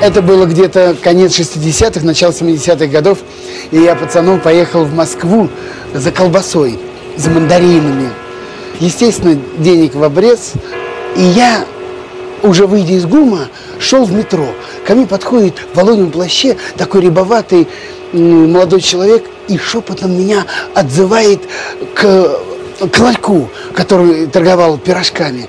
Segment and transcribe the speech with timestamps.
[0.00, 3.18] Это было где-то конец 60-х, начало 70-х годов.
[3.72, 5.48] И я пацаном поехал в Москву
[5.92, 6.78] за колбасой,
[7.16, 8.10] за мандаринами.
[8.80, 10.52] Естественно, денег в обрез.
[11.16, 11.64] И я,
[12.42, 13.48] уже выйдя из ГУМа,
[13.80, 14.46] шел в метро.
[14.86, 17.66] Ко мне подходит в волонем плаще такой рябоватый
[18.12, 21.40] молодой человек и шепотом меня отзывает
[21.94, 22.38] к,
[22.90, 25.48] к ларьку, который торговал пирожками.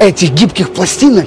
[0.00, 1.26] этих гибких пластинок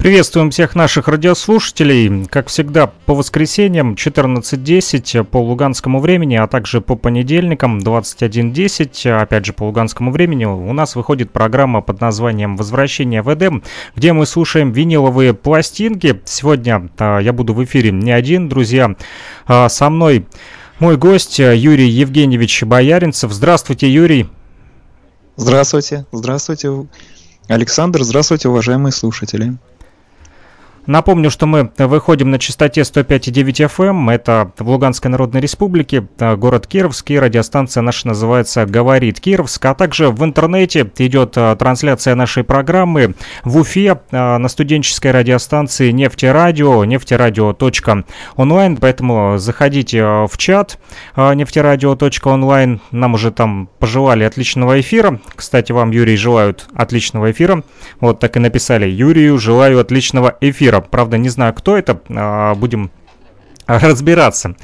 [0.00, 2.24] Приветствуем всех наших радиослушателей.
[2.24, 9.52] Как всегда, по воскресеньям 14.10 по луганскому времени, а также по понедельникам 21.10, опять же
[9.52, 13.62] по луганскому времени, у нас выходит программа под названием «Возвращение в Эдем»,
[13.94, 16.22] где мы слушаем виниловые пластинки.
[16.24, 18.96] Сегодня а, я буду в эфире не один, друзья.
[19.46, 20.26] А, со мной
[20.78, 23.32] мой гость Юрий Евгеньевич Бояринцев.
[23.32, 24.30] Здравствуйте, Юрий.
[25.36, 26.70] Здравствуйте, здравствуйте,
[27.48, 29.58] Александр, здравствуйте, уважаемые слушатели.
[30.86, 33.90] Напомню, что мы выходим на частоте 105,9 FM.
[33.90, 34.08] Эм.
[34.08, 37.18] Это в Луганской Народной Республике, э, город Кировский.
[37.18, 39.64] Радиостанция наша называется «Говорит Кировск».
[39.66, 43.14] А также в интернете идет э, трансляция нашей программы
[43.44, 48.76] в Уфе э, на студенческой радиостанции «Нефтерадио», нефтерадио.онлайн.
[48.78, 50.78] Поэтому заходите в чат
[51.16, 52.80] нефтерадио.онлайн.
[52.90, 55.20] Нам уже там пожелали отличного эфира.
[55.34, 57.62] Кстати, вам, Юрий, желают отличного эфира.
[58.00, 58.88] Вот так и написали.
[58.88, 60.80] Юрию желаю отличного эфира эфира.
[60.80, 62.00] Правда, не знаю, кто это.
[62.08, 62.90] А, будем
[63.66, 64.56] разбираться.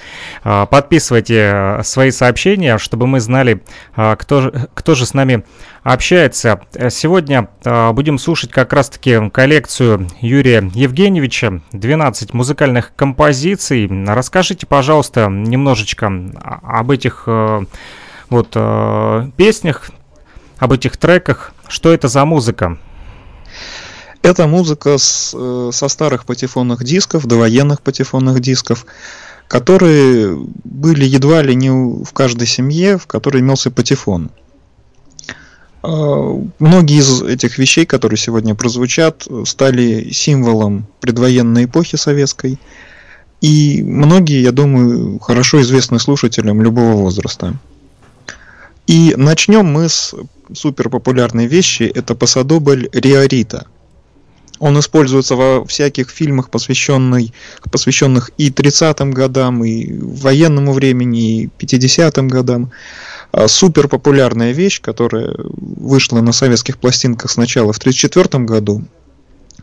[0.42, 3.62] А, подписывайте э, свои сообщения, чтобы мы знали,
[3.94, 5.44] а, кто же, кто же с нами
[5.84, 6.62] общается.
[6.90, 7.48] Сегодня
[7.92, 13.88] будем слушать как раз-таки коллекцию Юрия Евгеньевича, 12 музыкальных композиций.
[14.08, 16.10] Расскажите, пожалуйста, немножечко
[16.64, 17.64] об этих э,
[18.30, 19.90] вот э, песнях,
[20.58, 21.52] об этих треках.
[21.68, 22.78] Что это за музыка?
[24.26, 28.84] Это музыка с, э, со старых патефонных дисков, довоенных патефонных дисков,
[29.46, 34.30] которые были едва ли не в каждой семье, в которой имелся патефон.
[35.84, 42.58] А, многие из этих вещей, которые сегодня прозвучат, стали символом предвоенной эпохи советской.
[43.40, 47.54] И многие, я думаю, хорошо известны слушателям любого возраста.
[48.88, 50.16] И начнем мы с
[50.52, 51.84] суперпопулярной вещи.
[51.84, 53.66] Это посадобль Риорита–
[54.58, 57.30] он используется во всяких фильмах, посвященных,
[57.70, 62.70] посвященных и 30-м годам, и военному времени, и 50-м годам.
[63.32, 68.84] А, супер популярная вещь, которая вышла на советских пластинках сначала в 1934 году,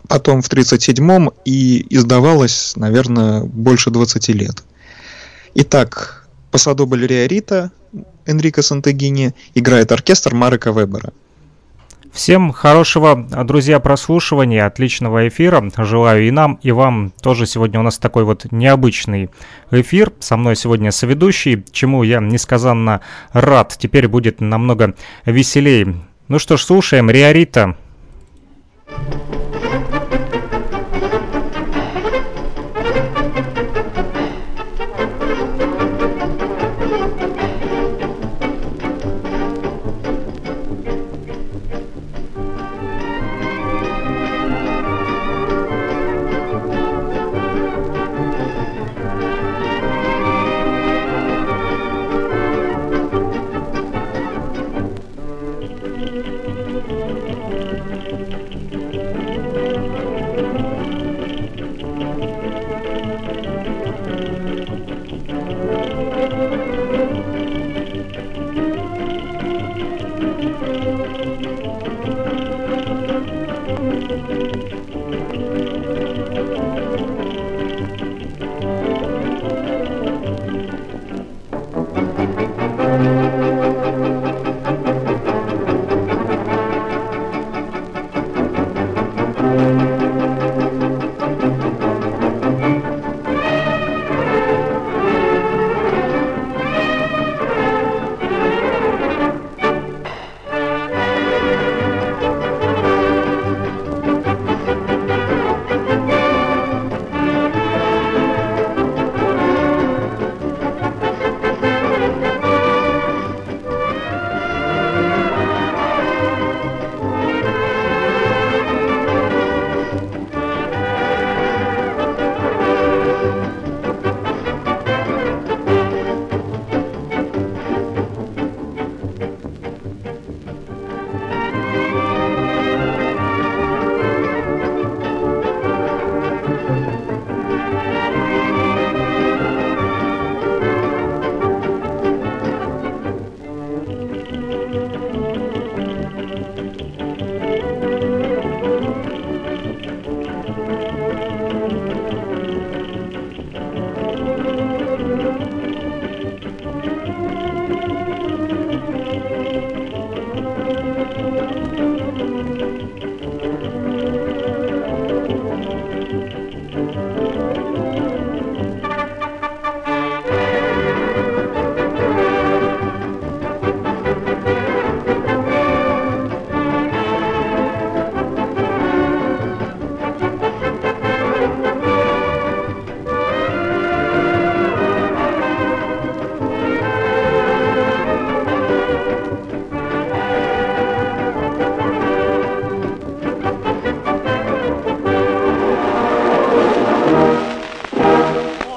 [0.07, 4.63] потом в 1937 и издавалась, наверное, больше 20 лет.
[5.55, 7.71] Итак, Посадо Балериарита
[8.25, 11.13] Энрико Сантегини играет оркестр Марека Вебера.
[12.13, 15.71] Всем хорошего, друзья, прослушивания, отличного эфира.
[15.75, 19.31] Желаю и нам, и вам тоже сегодня у нас такой вот необычный
[19.71, 20.13] эфир.
[20.19, 23.01] Со мной сегодня соведущий, чему я несказанно
[23.31, 23.75] рад.
[23.79, 24.93] Теперь будет намного
[25.25, 25.95] веселее.
[26.27, 27.77] Ну что ж, слушаем Риорита.
[28.85, 29.15] Thank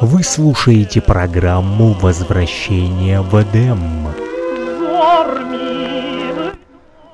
[0.00, 4.08] Вы слушаете программу «Возвращение в Эдем».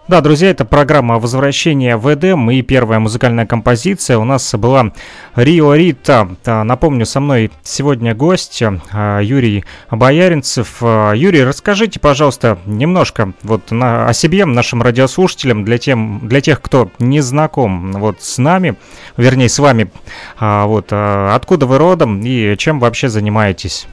[0.08, 4.92] Да, друзья, это программа «Возвращение в Эдем» и первая музыкальная композиция у нас была
[5.36, 6.28] «Рио Рита».
[6.44, 10.78] Напомню, со мной сегодня гость а, Юрий Бояринцев.
[10.80, 16.60] А, Юрий, расскажите, пожалуйста, немножко вот на, о себе нашим радиослушателям, для, тем, для тех,
[16.60, 18.74] кто не знаком вот с нами,
[19.16, 19.92] вернее, с вами.
[20.36, 23.86] А, вот, откуда вы родом и чем вообще занимаетесь?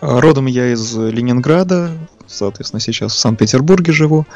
[0.00, 1.90] Родом я из Ленинграда,
[2.34, 4.26] соответственно, сейчас в Санкт-Петербурге живу.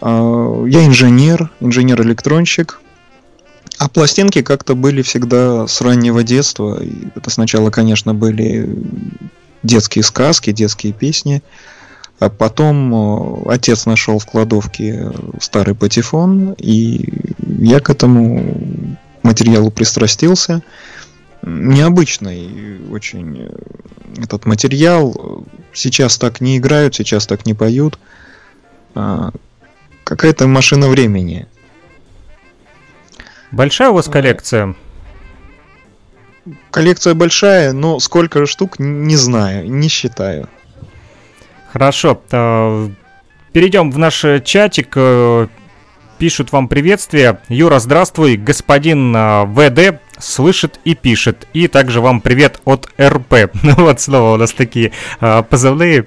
[0.00, 2.80] А, я инженер, инженер-электронщик.
[3.78, 6.80] А пластинки как-то были всегда с раннего детства.
[7.14, 8.68] Это сначала, конечно, были
[9.62, 11.42] детские сказки, детские песни.
[12.20, 15.10] А потом э, отец нашел в кладовке
[15.40, 18.54] старый патефон, и я к этому
[19.22, 20.62] материалу пристрастился.
[21.46, 25.44] Необычный очень э, этот материал.
[25.74, 27.98] Сейчас так не играют, сейчас так не поют.
[28.94, 29.30] А,
[30.04, 31.46] какая-то машина времени.
[33.50, 34.74] Большая у вас коллекция?
[36.70, 40.48] Коллекция большая, но сколько штук не знаю, не считаю.
[41.72, 42.22] Хорошо.
[43.52, 44.96] Перейдем в наш чатик.
[46.18, 47.40] Пишут вам приветствие.
[47.48, 48.36] Юра, здравствуй.
[48.36, 51.48] Господин э, ВД слышит и пишет.
[51.52, 53.50] И также вам привет от РП.
[53.62, 56.06] Ну вот снова у нас такие а, позывные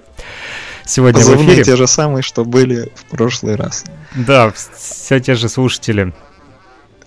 [0.85, 1.63] сегодня позывные в эфире.
[1.63, 3.83] те же самые, что были в прошлый раз.
[4.15, 6.13] Да, все те же слушатели.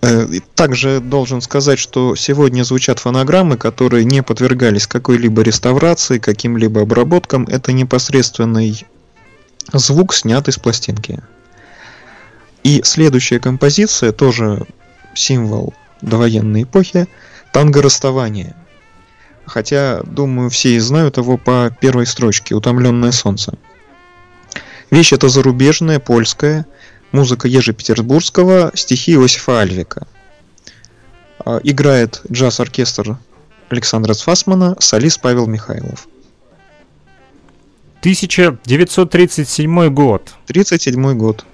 [0.03, 7.45] Э, также должен сказать, что сегодня звучат фонограммы, которые не подвергались какой-либо реставрации, каким-либо обработкам.
[7.45, 8.85] Это непосредственный
[9.73, 11.21] звук, снятый с пластинки.
[12.63, 14.67] И следующая композиция, тоже
[15.15, 17.09] символ довоенной эпохи,
[17.53, 18.55] танго расставания.
[19.47, 23.55] Хотя, думаю, все и знают его по первой строчке «Утомленное солнце».
[24.91, 26.67] Вещь эта зарубежная, польская,
[27.13, 30.07] музыка Ежи Петербургского, стихи Иосифа Альвика.
[31.39, 33.17] А, играет джаз-оркестр
[33.69, 36.09] Александра Цфасмана, солист Павел Михайлов.
[38.01, 40.35] 1937 год.
[40.47, 41.45] 37 год.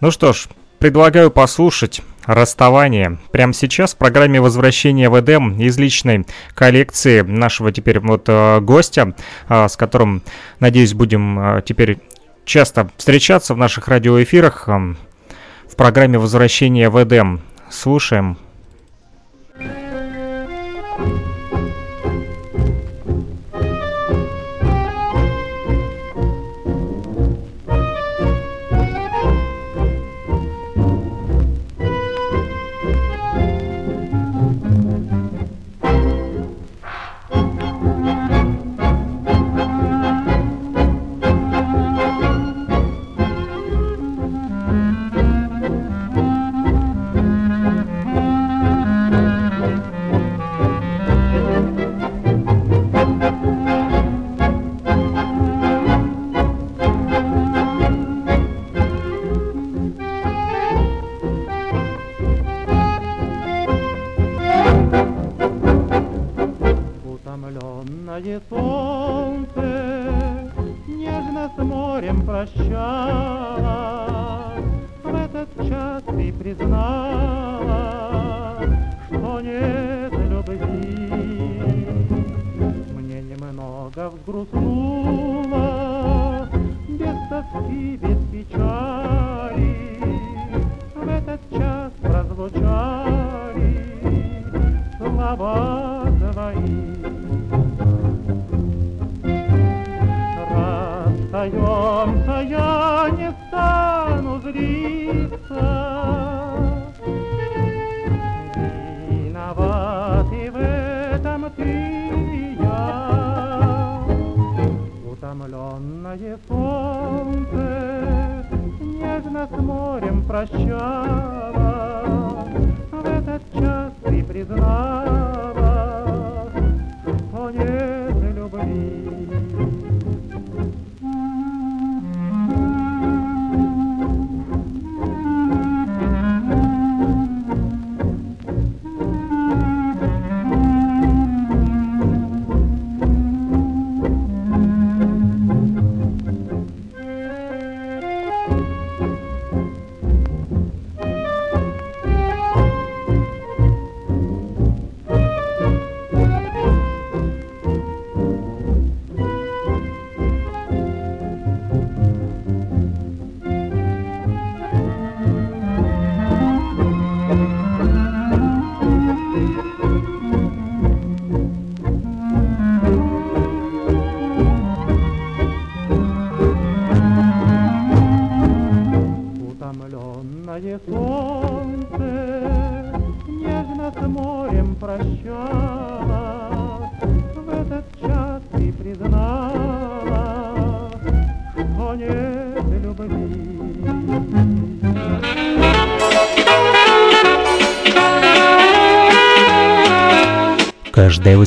[0.00, 0.46] Ну что ж,
[0.78, 3.18] предлагаю послушать расставание.
[3.32, 6.24] Прямо сейчас в программе возвращения в Эдем из личной
[6.54, 9.14] коллекции нашего теперь вот э, гостя,
[9.48, 10.22] э, с которым,
[10.60, 11.98] надеюсь, будем э, теперь
[12.44, 17.40] часто встречаться в наших радиоэфирах в программе возвращения в Эдем.
[17.68, 18.38] Слушаем.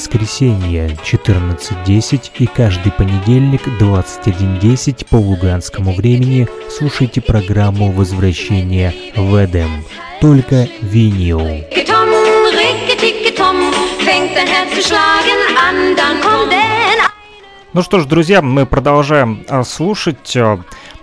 [0.01, 9.85] Воскресенье 14.10 и каждый понедельник 21.10 по луганскому времени слушайте программу «Возвращение в Эдем».
[10.19, 11.41] Только винил.
[17.73, 20.59] Ну что ж, друзья, мы продолжаем а, слушать а,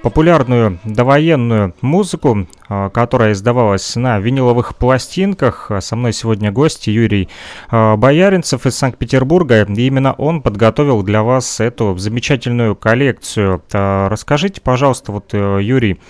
[0.08, 5.70] популярную довоенную музыку, а, которая издавалась на виниловых пластинках.
[5.70, 7.28] А Со мной сегодня гость Юрий
[7.70, 9.64] а, Бояринцев из Санкт-Петербурга.
[9.64, 13.62] И именно он подготовил для вас эту замечательную коллекцию.
[13.70, 16.00] Расскажите, пожалуйста, вот, э, Юрий,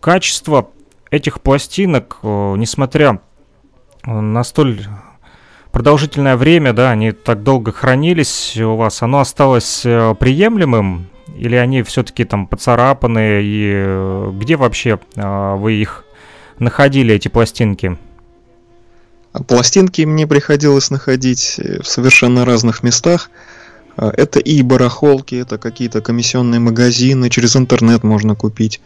[0.00, 0.70] качество
[1.10, 3.20] этих пластинок, э, несмотря
[4.04, 4.82] на столь
[5.72, 11.08] продолжительное время, да, они так долго хранились у вас, оно осталось э, приемлемым?
[11.36, 13.42] Или они все-таки там поцарапаны?
[13.42, 16.04] И э, где вообще э, вы их
[16.58, 17.98] находили, эти пластинки?
[19.32, 23.30] А Пластинки мне приходилось находить э, в совершенно разных местах.
[23.96, 28.80] А, Это и барахолки, это какие-то комиссионные магазины, через интернет можно купить.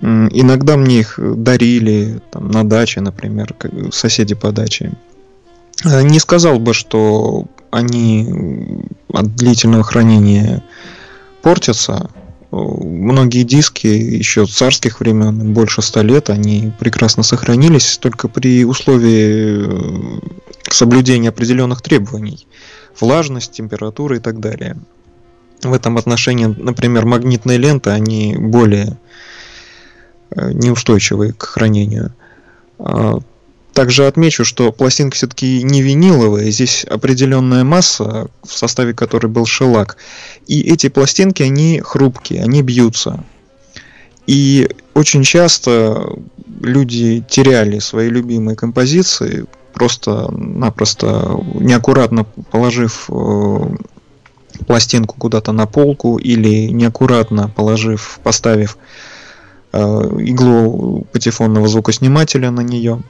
[0.00, 3.56] Иногда мне их дарили там, на даче, например,
[3.90, 4.92] соседи по даче.
[5.84, 10.62] Не сказал бы, что они от длительного хранения
[11.42, 12.10] портятся.
[12.50, 20.20] Многие диски еще царских времен, больше ста лет, они прекрасно сохранились, только при условии э,
[20.70, 22.46] соблюдения определенных требований.
[22.98, 24.78] Влажность, температура и так далее.
[25.62, 28.98] В этом отношении, например, магнитные ленты, они более
[30.30, 32.14] э, неустойчивые к хранению.
[33.78, 39.98] Также отмечу, что пластинка все-таки не виниловая, здесь определенная масса, в составе которой был шелак.
[40.48, 43.22] И эти пластинки, они хрупкие, они бьются.
[44.26, 46.12] И очень часто
[46.60, 53.58] люди теряли свои любимые композиции, просто-напросто неаккуратно положив э,
[54.66, 58.76] пластинку куда-то на полку или неаккуратно положив, поставив
[59.72, 63.04] э, иглу патефонного звукоснимателя на нее.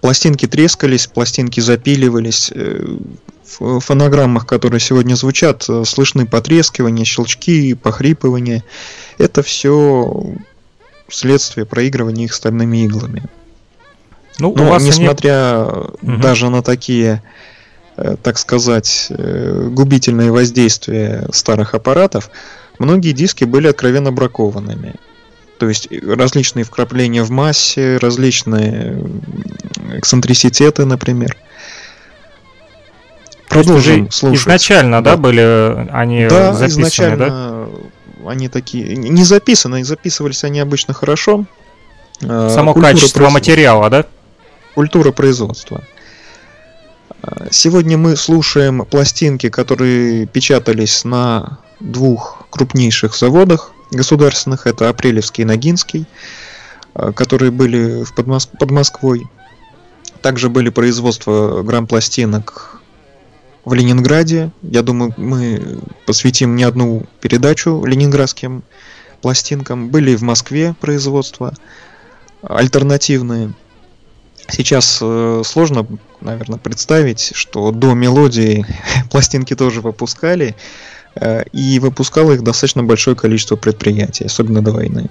[0.00, 2.50] Пластинки трескались, пластинки запиливались.
[2.54, 2.96] э,
[3.58, 8.62] В фонограммах, которые сегодня звучат, э, слышны потрескивания, щелчки, похрипывания.
[9.16, 10.34] Это все
[11.08, 13.24] следствие проигрывания их стальными иглами.
[14.38, 15.64] Ну, Но они- несмотря
[16.02, 16.20] Мгм.
[16.20, 17.22] даже на такие,
[17.96, 22.30] э, так сказать, губительные воздействия старых аппаратов,
[22.78, 24.94] многие диски были откровенно бракованными.
[25.58, 29.02] То есть различные вкрапления в массе, различные
[29.96, 31.36] эксцентриситеты, например.
[33.48, 34.40] Продолжим слушать.
[34.42, 35.16] изначально, да, Да.
[35.16, 36.66] были э, они Да, записаны, да?
[36.82, 37.68] изначально
[38.26, 41.46] они такие не записаны, записывались они обычно хорошо.
[42.20, 44.04] Э, Само культура качество материала, да?
[44.74, 45.82] Культура производства.
[47.22, 54.66] Э, Сегодня мы слушаем пластинки, которые печатались на двух крупнейших заводах государственных.
[54.66, 56.04] Это Апрелевский и Ногинский,
[57.14, 59.26] которые были в Подмос- под Москвой.
[60.22, 62.80] Также были производства грамм-пластинок
[63.64, 64.50] в Ленинграде.
[64.62, 68.62] Я думаю, мы посвятим не одну передачу ленинградским
[69.20, 69.88] пластинкам.
[69.90, 71.54] Были в Москве производства
[72.42, 73.52] альтернативные.
[74.50, 75.86] Сейчас э, сложно,
[76.20, 78.64] наверное, представить, что до мелодии
[79.10, 80.56] пластинки тоже выпускали,
[81.14, 85.10] э, и выпускало их достаточно большое количество предприятий, особенно до войны.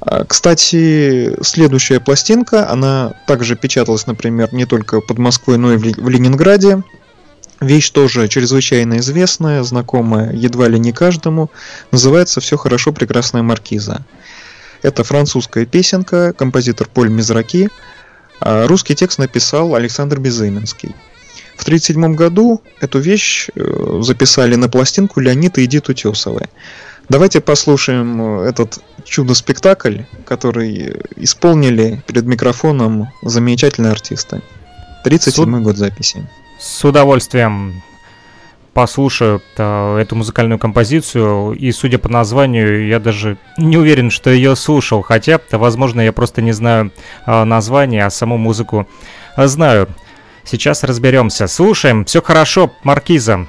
[0.00, 5.84] А, Кстати, следующая пластинка, она также печаталась, например, не только под Москвой, но и в
[5.84, 6.82] Ле- в Ленинграде.
[7.60, 11.50] Вещь тоже чрезвычайно известная, знакомая едва ли не каждому.
[11.92, 14.02] Называется «Все хорошо, прекрасная маркиза».
[14.82, 17.68] Это французская песенка, композитор Поль Мизраки.
[18.40, 20.94] а Русский текст написал Александр Безыменский.
[21.56, 26.48] В 1937 году эту вещь э, записали на пластинку Леонид и Эдит Утесовы.
[27.10, 34.42] Давайте послушаем э, этот чудо-спектакль, который исполнили перед микрофоном замечательные артисты.
[35.02, 36.24] 37 год записи.
[36.60, 37.82] С удовольствием
[38.74, 44.54] послушаю э, эту музыкальную композицию, и судя по названию, я даже не уверен, что ее
[44.54, 46.92] слушал, хотя, возможно, я просто не знаю
[47.26, 48.86] э, название, а саму музыку
[49.36, 49.88] знаю.
[50.44, 51.48] Сейчас разберемся.
[51.48, 52.04] Слушаем.
[52.04, 53.48] Все хорошо, Маркиза.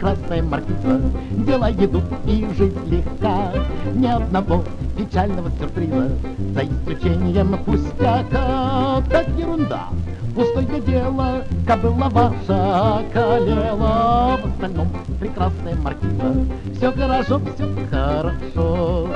[0.00, 1.00] Прекрасная маркиза,
[1.46, 3.52] дела идут и жизнь легка.
[3.94, 4.64] Ни одного
[4.96, 6.08] печального сюрприза,
[6.54, 9.02] за исключением пустяка.
[9.10, 9.88] Так ерунда,
[10.34, 14.38] пустое дело, кобыла ваша колела.
[14.38, 14.88] В остальном
[15.20, 19.08] прекрасная маркиза, все хорошо, все хорошо.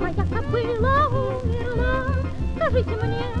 [0.00, 1.94] Моя кобыла умерла.
[2.56, 3.33] Скажите мне,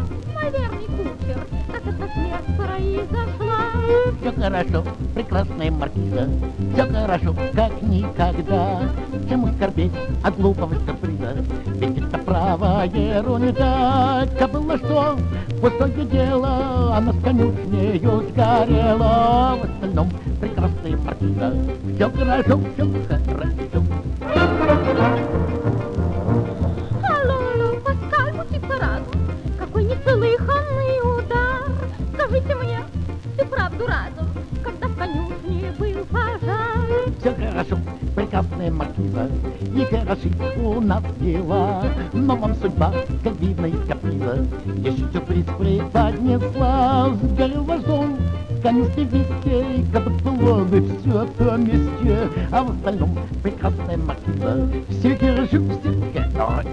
[2.56, 3.74] произошла?
[4.20, 6.28] Все хорошо, прекрасная маркиза,
[6.72, 8.82] все хорошо, как никогда.
[9.28, 9.92] Чему скорбеть
[10.22, 11.36] от глупого сюрприза,
[11.76, 14.26] ведь это право ерунда.
[14.38, 15.18] Кобыла что,
[15.60, 19.58] пустое дело, она с конюшнею сгорела.
[19.60, 21.54] В остальном прекрасная маркиза,
[21.94, 22.84] все хорошо, все
[23.16, 23.44] хорошо.
[33.80, 34.28] Разум,
[34.62, 36.78] когда в конюшне был пожар?
[37.20, 37.78] Все хорошо,
[38.14, 39.30] прекрасная маркиза,
[39.74, 41.84] и хороши у нас дела.
[42.12, 47.10] Но вам судьба, как видно из каприза, еще сюрприз преподнесла.
[47.22, 48.16] Сгорел ваш дом,
[48.62, 52.28] конюшни везде, и капиталоны, все по месте.
[52.50, 56.64] А в остальном прекрасная маркиза, все хорошо, все хорошо.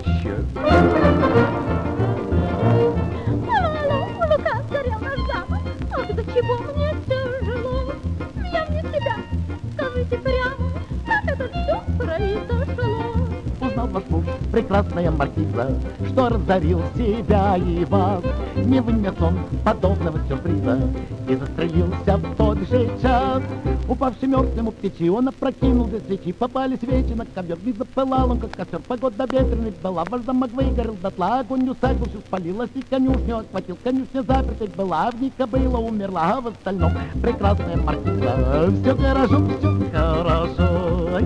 [14.09, 15.77] Муж, прекрасная маркиза,
[16.07, 18.23] Что разорил себя и вас.
[18.65, 20.79] Не вынес он подобного сюрприза
[21.27, 23.41] И застрелился в тот же час.
[23.87, 28.39] Упавший мертвым у печи, он опрокинул две свечи, Попали свечи на ковер, и запылал он,
[28.39, 28.79] как костер.
[28.87, 33.77] Погода ветреной была, ваш замок выгорел дотла, Огонь усадился, спалилась, и конюшню отхватил.
[33.83, 38.71] Конюшня запертой была, в ней кобыла умерла, А в остальном прекрасная маркиза.
[38.81, 41.09] Все хорошо, все хорошо.
[41.13, 41.25] Ай.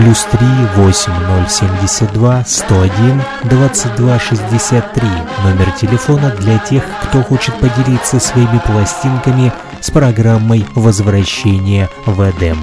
[0.00, 0.40] Плюс 3
[0.76, 5.08] 8072 101 2263.
[5.44, 12.56] Номер телефона для тех, кто хочет поделиться своими пластинками с программой «Возвращение в Эдем».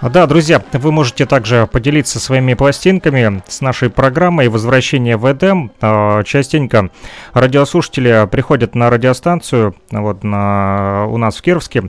[0.00, 5.72] А, Да, друзья, вы можете также поделиться своими пластинками с нашей программой «Возвращение в Эдем».
[5.80, 6.90] А, Частенько
[7.32, 11.88] радиослушатели приходят на радиостанцию вот, на, у нас в Кировске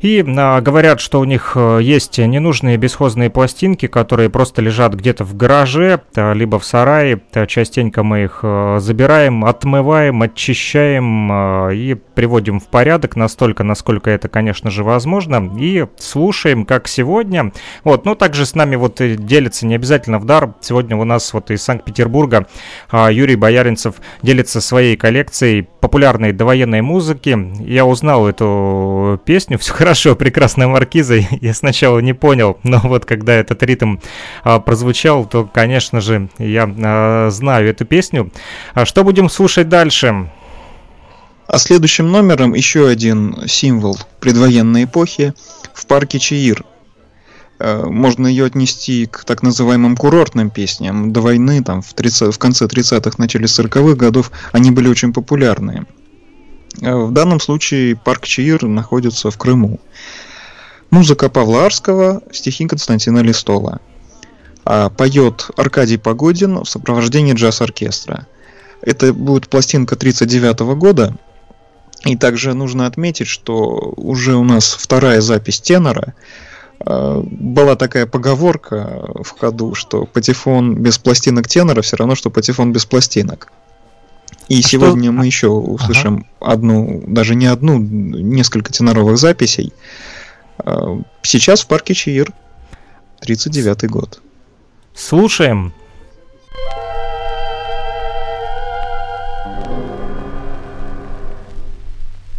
[0.00, 5.24] И а, говорят, что у них э, есть ненужные бесхозные пластинки, которые просто лежат где-то
[5.24, 7.20] в гараже, а, либо в сарае.
[7.34, 14.10] А, частенько мы их а, забираем, отмываем, очищаем а, и приводим в порядок настолько, насколько
[14.10, 15.52] это, конечно же, возможно.
[15.58, 17.52] И слушаем, как сегодня.
[17.84, 20.54] Вот, ну также с нами вот делится не обязательно в дар.
[20.62, 22.46] Сегодня у нас вот из Санкт-Петербурга
[22.90, 27.36] Юрий Бояринцев делится своей коллекцией популярной довоенной музыки.
[27.60, 31.16] Я узнал эту песню, все хорошо, прекрасная маркиза.
[31.40, 33.96] Я сначала не понял, но вот когда этот ритм
[34.44, 38.30] а, прозвучал, то, конечно же, я а, знаю эту песню.
[38.74, 40.30] А что будем слушать дальше?
[41.46, 45.34] А следующим номером еще один символ предвоенной эпохи
[45.74, 46.64] в парке Чаир.
[47.60, 51.12] Э, можно ее отнести к так называемым курортным песням.
[51.12, 55.86] До войны, там, в, 30, в конце 30-х, начале 40-х годов, они были очень популярны.
[56.80, 59.78] В данном случае парк Чаир находится в Крыму.
[60.90, 63.80] Музыка Павла Арского, стихи Константина Листола.
[64.64, 68.26] А поет Аркадий Погодин в сопровождении джаз-оркестра.
[68.80, 71.16] Это будет пластинка 1939 года.
[72.06, 76.14] И также нужно отметить, что уже у нас вторая запись тенора.
[76.84, 82.72] Э, была такая поговорка в ходу, что патефон без пластинок тенора все равно, что патефон
[82.72, 83.52] без пластинок.
[84.50, 85.12] И а сегодня что?
[85.12, 86.54] мы еще услышим ага.
[86.54, 89.72] одну, даже не одну, несколько теноровых записей.
[90.64, 92.32] Э, сейчас в парке Чаир,
[93.20, 94.20] 39 год.
[94.92, 95.72] Слушаем.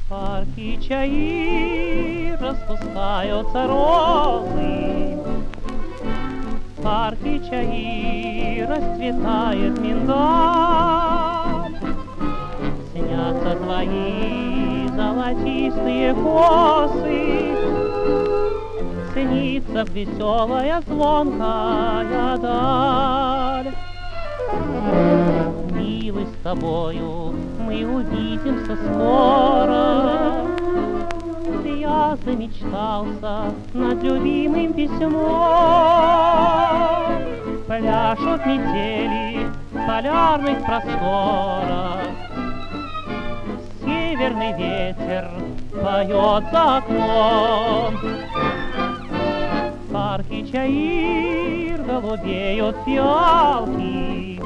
[0.10, 5.18] Парки Чаир распускаются розы,
[6.84, 11.11] Парки Чаир расцветает миндаль,
[13.12, 17.58] Снятся твои золотистые косы,
[19.14, 23.74] Снится веселая звонкая даль.
[25.72, 30.48] Милый с тобою мы увидимся скоро.
[31.66, 35.12] Я замечтался над любимым письмом.
[37.68, 39.48] Пляшут метели
[39.86, 42.21] полярных просторах.
[44.22, 45.32] Северный ветер
[45.74, 47.96] поет за окном.
[49.92, 54.40] Парки чаир голубеют фиалки,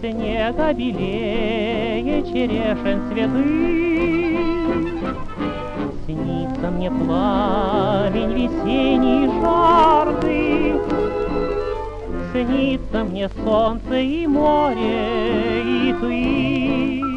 [0.00, 4.38] Снега белее черешен цветы.
[6.06, 10.72] Снится мне пламень весенний жаркий,
[12.32, 17.07] Снится мне солнце и море, и ты.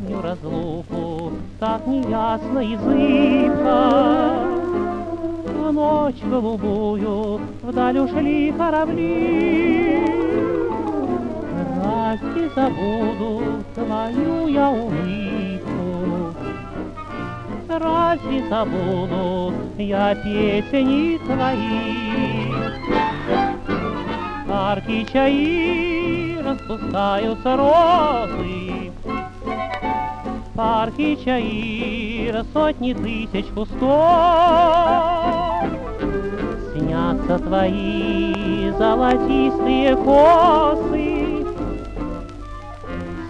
[0.00, 4.46] Помню разлуку, так неясно и зыбко,
[5.58, 9.98] В ночь голубую вдаль ушли корабли.
[11.84, 16.34] Разве забуду твою я улыбку?
[17.68, 22.54] Разве забуду я песни твои?
[24.48, 28.69] Парки чаи распускаются розы,
[30.54, 33.80] парки Чаира сотни тысяч кустов.
[36.72, 41.46] Снятся твои золотистые косы,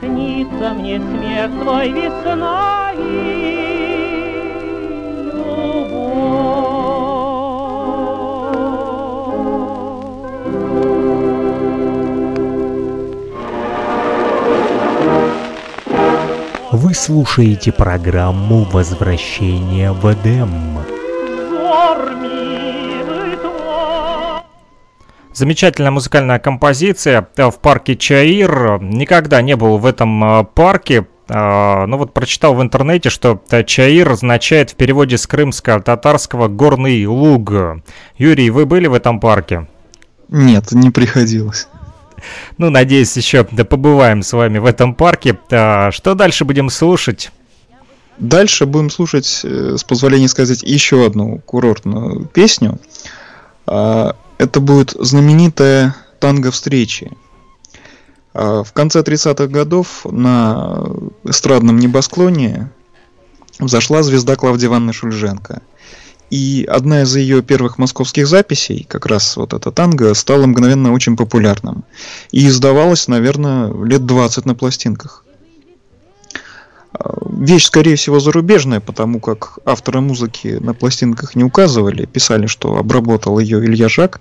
[0.00, 2.92] Снится мне смех твой весна
[16.72, 20.78] Вы слушаете программу «Возвращение в Эдем».
[25.34, 28.80] Замечательная музыкальная композиция в парке Чаир.
[28.80, 31.08] Никогда не был в этом а, парке.
[31.28, 37.50] А, ну вот прочитал в интернете, что Чаир означает в переводе с крымско-татарского «горный луг».
[38.16, 39.66] Юрий, вы были в этом парке?
[40.28, 41.66] Нет, не приходилось.
[42.58, 45.38] Ну, надеюсь, еще да побываем с вами в этом парке.
[45.50, 47.30] А, что дальше будем слушать?
[48.18, 52.78] Дальше будем слушать, э, с позволения сказать, еще одну курортную песню.
[53.66, 57.12] А, это будет знаменитая танго встречи.
[58.34, 60.86] А, в конце 30-х годов на
[61.24, 62.70] эстрадном небосклоне
[63.58, 65.62] взошла звезда Клавдия Ивановна Шульженко–
[66.30, 71.16] и одна из ее первых московских записей, как раз вот эта танго, стала мгновенно очень
[71.16, 71.84] популярным.
[72.30, 75.24] И издавалась, наверное, лет 20 на пластинках.
[77.26, 83.38] Вещь, скорее всего, зарубежная, потому как авторы музыки на пластинках не указывали, писали, что обработал
[83.38, 84.20] ее Илья Жак.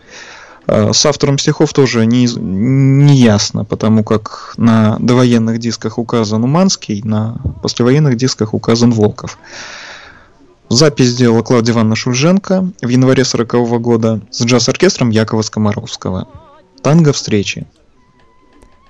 [0.68, 7.02] А, с автором стихов тоже не, не ясно, потому как на довоенных дисках указан Уманский,
[7.04, 9.38] на послевоенных дисках указан Волков.
[10.70, 16.28] Запись сделала Клавдия Ивановна Шульженко в январе 40 года с джаз-оркестром Якова Скоморовского.
[16.84, 17.66] Танго встречи.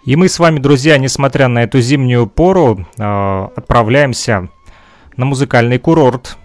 [0.03, 4.49] И мы с вами, друзья, несмотря на эту зимнюю пору, э, отправляемся
[5.15, 6.37] на музыкальный курорт.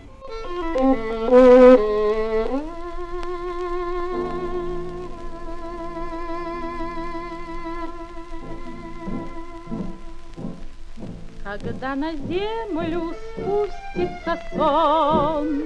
[11.65, 15.63] Когда на землю спустится сон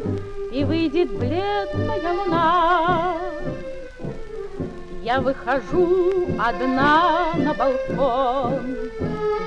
[0.52, 3.16] И выйдет бледная луна,
[5.02, 8.76] Я выхожу одна на балкон,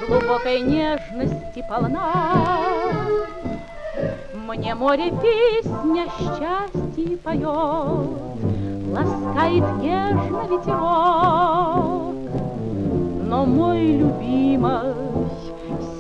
[0.10, 3.06] Глубокой нежности полна.
[4.34, 8.10] Мне море песня счастья поет,
[8.92, 12.14] Ласкает нежно ветерок,
[13.24, 15.12] Но мой любимый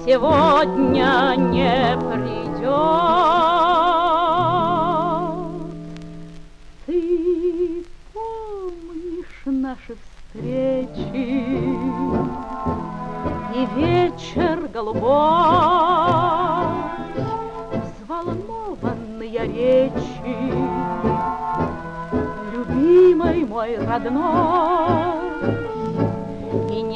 [0.05, 2.41] сегодня не придет.
[6.85, 10.91] Ты помнишь наши встречи
[13.53, 15.05] И вечер голубой,
[17.99, 20.37] Взволнованные речи,
[22.53, 25.20] Любимый мой родной,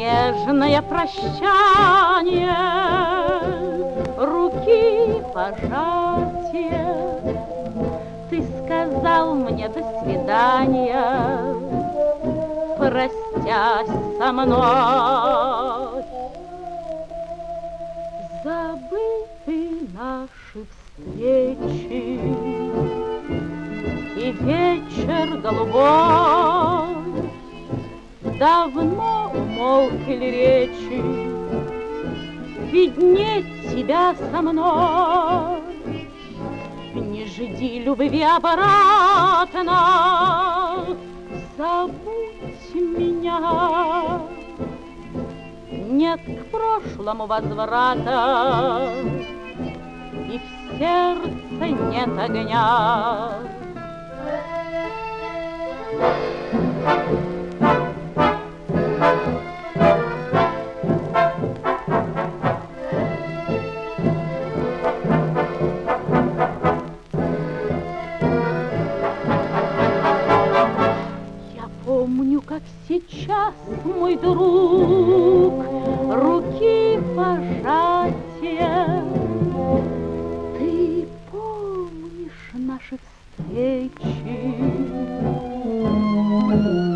[0.06, 2.56] нежное прощание,
[4.18, 6.86] руки пожатие.
[8.30, 11.56] Ты сказал мне до свидания,
[12.78, 13.88] простясь
[14.20, 16.04] со мной.
[18.44, 22.20] Забыты наши встречи
[24.18, 27.05] и вечер голубой
[28.40, 31.02] давно умолкли речи,
[32.72, 35.62] Ведь нет тебя со мной.
[36.96, 39.66] Не жди любви обратно,
[41.58, 44.22] забудь меня.
[45.72, 48.92] Нет к прошлому возврата,
[50.32, 53.30] И в сердце нет огня.
[56.86, 57.35] Thank you.
[72.88, 75.64] Сейчас, мой друг,
[76.12, 79.04] руки пожатия.
[80.58, 83.92] Ты помнишь наши встречи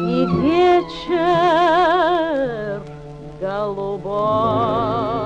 [0.07, 1.29] и вечер
[3.39, 5.18] голубой.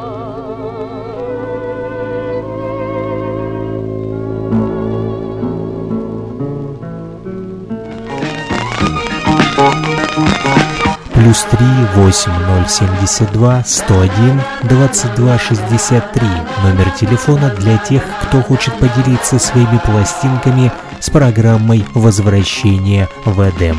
[11.24, 16.28] Плюс 3 8072 101 22 63
[16.64, 23.78] номер телефона для тех, кто хочет поделиться своими пластинками с программой возвращения в Эдем.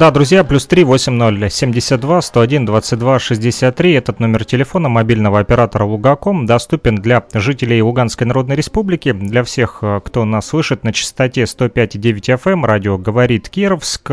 [0.00, 3.92] Да, друзья, плюс 3 80 72 101 22 63.
[3.92, 10.00] Этот номер телефона мобильного оператора Лугаком доступен для жителей Луганской Народной Республики, для всех, э,
[10.02, 12.64] кто нас слышит на частоте 105,9 FM, эм.
[12.64, 14.10] радио «Говорит Кировск».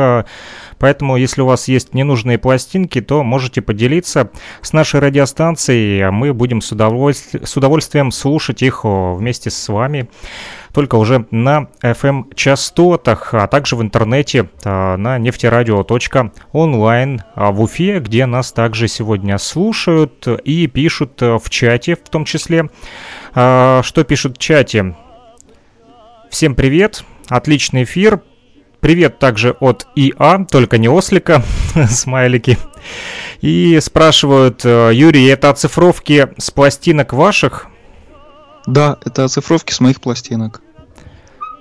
[0.77, 4.29] Поэтому, если у вас есть ненужные пластинки, то можете поделиться
[4.61, 10.09] с нашей радиостанцией, а мы будем с, удовольствием, с удовольствием слушать их вместе с вами
[10.73, 18.25] только уже на FM-частотах, а также в интернете а, на нефтерадио.онлайн а, в Уфе, где
[18.25, 22.69] нас также сегодня слушают и пишут в чате в том числе.
[23.31, 24.95] Что пишут в чате?
[26.29, 28.21] Всем привет, отличный эфир,
[28.79, 31.43] Привет также от ИА, только не ослика,
[31.89, 32.59] смайлики.
[33.41, 37.69] И спрашивают, Юрий, это оцифровки с пластинок ваших?
[38.67, 40.61] Да, это оцифровки с моих пластинок.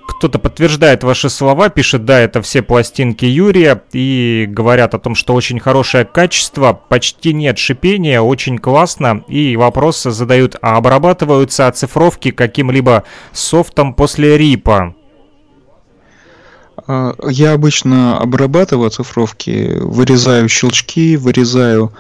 [0.08, 5.34] Кто-то подтверждает ваши слова, пишет, да, это все пластинки Юрия, и говорят о том, что
[5.34, 13.04] очень хорошее качество, почти нет шипения, очень классно, и вопросы задают, а обрабатываются оцифровки каким-либо
[13.32, 14.94] софтом после рипа?
[16.86, 21.92] А, Я обычно обрабатываю оцифровки, вырезаю щелчки, вырезаю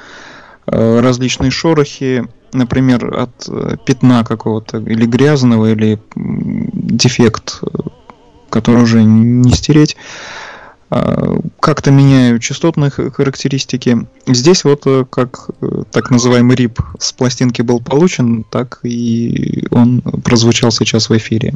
[0.66, 7.66] э, различные шорохи, например, от э, пятна какого-то, или грязного, или дефект, э,
[8.50, 9.96] который уже не стереть.
[10.88, 14.06] А, Как-то меняю частотные характеристики.
[14.26, 15.50] Здесь вот э, как
[15.90, 21.54] так называемый рип с пластинки был получен, так и он прозвучал сейчас в эфире.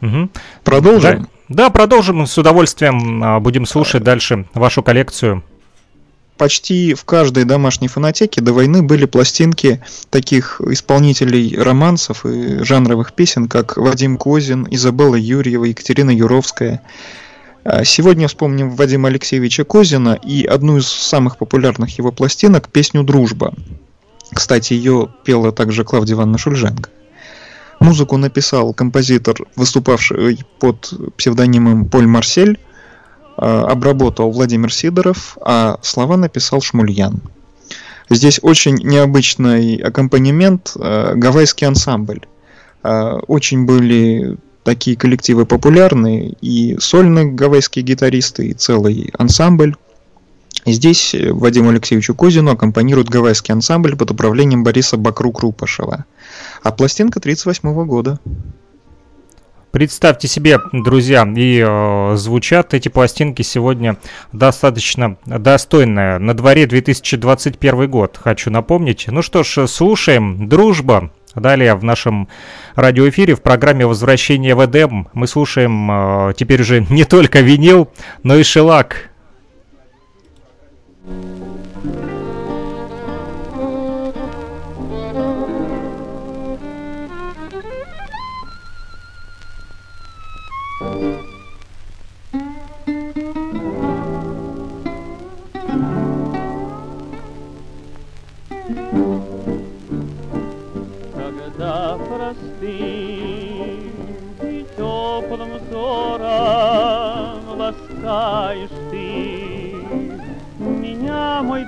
[0.00, 0.30] Мгм.
[0.64, 1.28] Продолжим?
[1.48, 3.22] Да, да, продолжим с удовольствием.
[3.22, 5.42] а, Будем слушать дальше вашу коллекцию.
[6.40, 13.46] Почти в каждой домашней фонотеке до войны были пластинки таких исполнителей романсов и жанровых песен,
[13.46, 16.80] как Вадим Козин, Изабелла Юрьева, Екатерина Юровская.
[17.62, 23.52] А Сегодня вспомним Вадима Алексеевича Козина и одну из самых популярных его пластинок, песню «Дружба».
[24.32, 26.88] Кстати, ее пела также Клавдия Ивановна Шульженко.
[27.80, 32.58] Музыку написал композитор, выступавший под псевдонимом Поль Марсель,
[33.42, 37.22] обработал Владимир Сидоров, а слова написал Шмульян.
[38.10, 42.22] Здесь очень необычный аккомпанемент, э, гавайский ансамбль.
[42.82, 49.76] Э, Очень были такие коллективы популярные, и сольные гавайские гитаристы, и целый ансамбль.
[50.66, 56.04] Здесь э, Вадиму Алексеевичу Козину аккомпанирует гавайский ансамбль под управлением Бориса Бакру-Крупашева.
[56.64, 58.18] А пластинка 1938 года.
[59.72, 63.98] Представьте себе, друзья, и э, звучат эти пластинки сегодня
[64.32, 66.18] достаточно достойно.
[66.18, 69.06] На дворе 2021 год, хочу напомнить.
[69.06, 71.12] Ну что ж, слушаем «Дружба».
[71.36, 72.28] Далее в нашем
[72.74, 75.88] радиоэфире в программе «Возвращение в Эдем» мы слушаем
[76.30, 77.88] э, теперь уже не только винил,
[78.24, 79.09] но и шелак.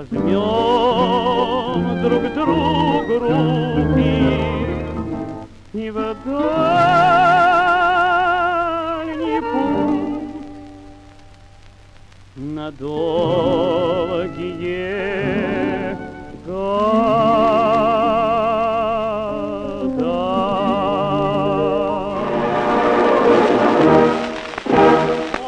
[0.09, 4.39] Пожмем друг другу руки
[5.73, 6.61] и в дальний
[9.41, 10.35] путь
[12.35, 13.95] на долгие.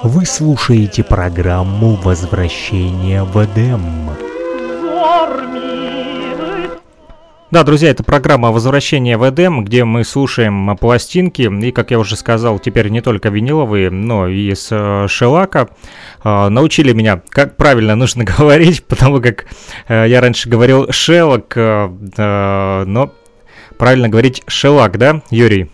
[0.03, 4.16] Вы слушаете программу «Возвращение в Эдем».
[7.49, 12.17] Да, друзья, это программа «Возвращение в Эдем», где мы слушаем пластинки, и, как я уже
[12.17, 15.69] сказал, теперь не только виниловые, но и с э, шелака.
[16.25, 19.45] Э, научили меня, как правильно нужно говорить, потому как
[19.87, 23.13] э, я раньше говорил шелак, э, э, но
[23.77, 25.71] правильно говорить шелак, да, Юрий?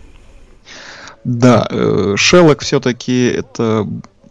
[1.24, 3.84] Да, э, шелок все-таки это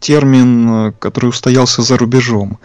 [0.03, 2.59] термин, э, который устоялся за рубежом.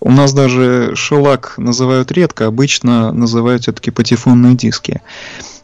[0.00, 5.00] У нас даже шелак называют редко, обычно называют все-таки патефонные диски.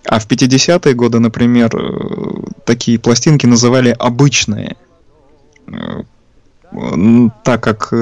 [0.07, 4.77] А в 50-е годы, например, э, такие пластинки называли обычные.
[5.67, 6.03] Э,
[7.45, 7.95] Так как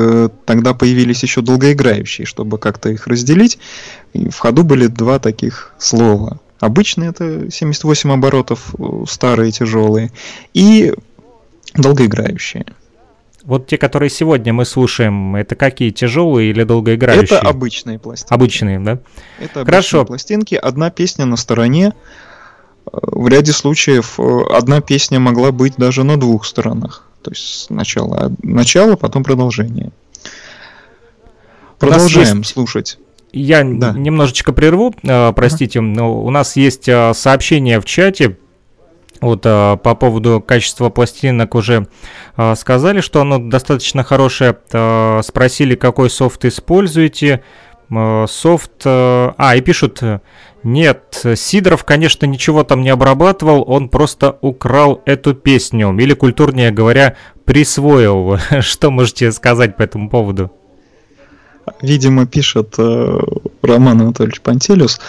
[0.44, 3.58] тогда появились еще долгоиграющие, чтобы как-то их разделить,
[4.12, 6.40] и в ходу были два таких слова.
[6.58, 8.74] Обычные это 78 оборотов,
[9.08, 10.10] старые, тяжелые,
[10.52, 10.92] и
[11.74, 12.64] долгоиграющие.
[13.46, 17.38] Вот те, которые сегодня мы слушаем, это какие, тяжелые или долгоиграющие?
[17.38, 18.34] Это обычные пластинки.
[18.34, 18.98] Обычные, да?
[19.38, 19.98] Это Хорошо.
[20.00, 20.54] обычные пластинки.
[20.56, 21.92] Одна песня на стороне.
[22.92, 27.04] Э, В ряде случаев э, одна песня могла быть даже на двух сторонах.
[27.22, 29.92] То есть сначала начало, потом продолжение.
[31.78, 32.98] Продолжаем есть- слушать.
[33.32, 33.92] Я Да.
[33.92, 36.84] немножечко прерву, э, простите, но у нас есть
[37.14, 38.38] сообщение в чате.
[39.20, 41.88] Вот э, по поводу качества пластинок уже
[42.36, 44.56] э, сказали, что оно достаточно хорошее.
[44.72, 47.42] Э, Спросили, какой софт используете.
[47.88, 48.84] Софт...
[48.84, 50.02] А, и пишут,
[50.64, 55.96] нет, Сидоров, конечно, ничего там не обрабатывал, он просто украл эту песню.
[55.96, 57.14] Или, культурнее говоря,
[57.44, 58.38] присвоил.
[58.60, 60.50] Что можете сказать по этому поводу?
[61.80, 63.18] Видимо, пишет э,
[63.62, 65.00] Роман Анатольевич Пантелюс.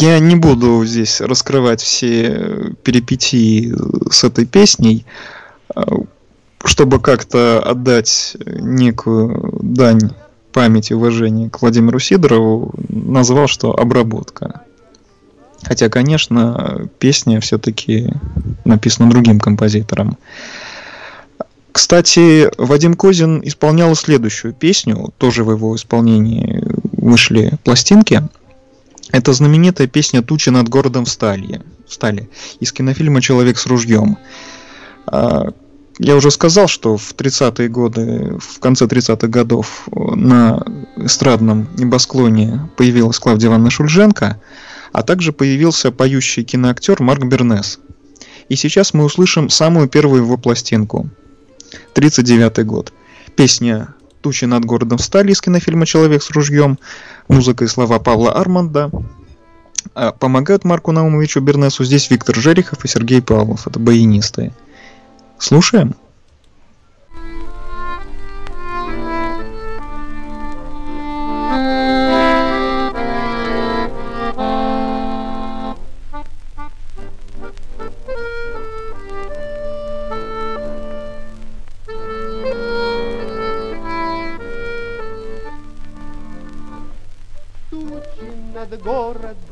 [0.00, 3.74] Я не буду здесь раскрывать все перипетии
[4.10, 5.04] с этой песней,
[5.74, 5.84] а,
[6.64, 10.12] чтобы как-то отдать некую дань
[10.52, 14.62] памяти и уважения к Владимиру Сидорову, назвал, что обработка.
[15.62, 18.14] Хотя, конечно, песня все-таки
[18.64, 20.16] написана другим композитором.
[21.70, 28.22] Кстати, Вадим Козин исполнял следующую песню, тоже в его исполнении вышли пластинки.
[29.12, 34.16] Это знаменитая песня «Тучи над городом встали», встали из кинофильма «Человек с ружьем».
[35.06, 35.52] А,
[35.98, 40.64] Я уже сказал, что в 30-е годы, в конце 30-х годов на
[40.96, 44.40] эстрадном небосклоне появилась Клавдия Ивановна Шульженко,
[44.92, 47.78] а также появился поющий киноактер Марк Бернес.
[48.48, 51.10] И сейчас мы услышим самую первую его пластинку–
[51.94, 52.92] 39 год.
[53.36, 56.78] Песня «Тучи над городом стали» из кинофильма «Человек с ружьем»,
[57.28, 58.90] музыка и слова Павла Арманда.
[59.94, 64.52] А помогают Марку Наумовичу Бернесу здесь Виктор Жерехов и Сергей Павлов, это баянисты.
[65.38, 65.94] Слушаем?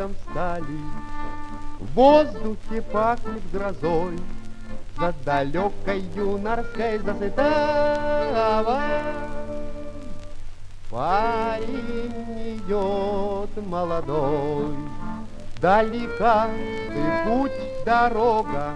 [0.01, 0.65] Городом стали,
[1.79, 4.19] В воздухе пахнет грозой,
[4.99, 8.81] За далекой юнорской засытава.
[10.91, 14.75] Парень идет молодой,
[15.61, 16.49] Далека
[16.89, 18.73] ты путь, дорога,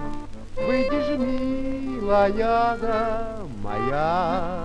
[0.57, 4.65] Выйдешь, милая да моя,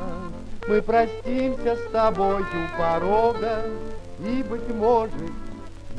[0.67, 3.63] Мы простимся с тобой у порога,
[4.19, 5.13] И, быть может,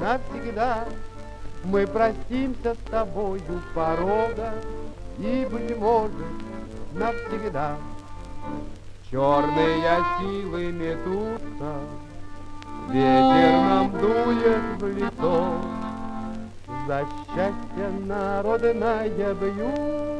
[0.00, 0.84] навсегда
[1.64, 4.54] Мы простимся с тобой у порога,
[5.18, 6.14] И, быть может,
[6.92, 7.76] навсегда.
[9.10, 11.74] Черные силы метутся,
[12.88, 15.54] Ветер нам дует в лицо,
[16.86, 20.10] За счастье народное бьются.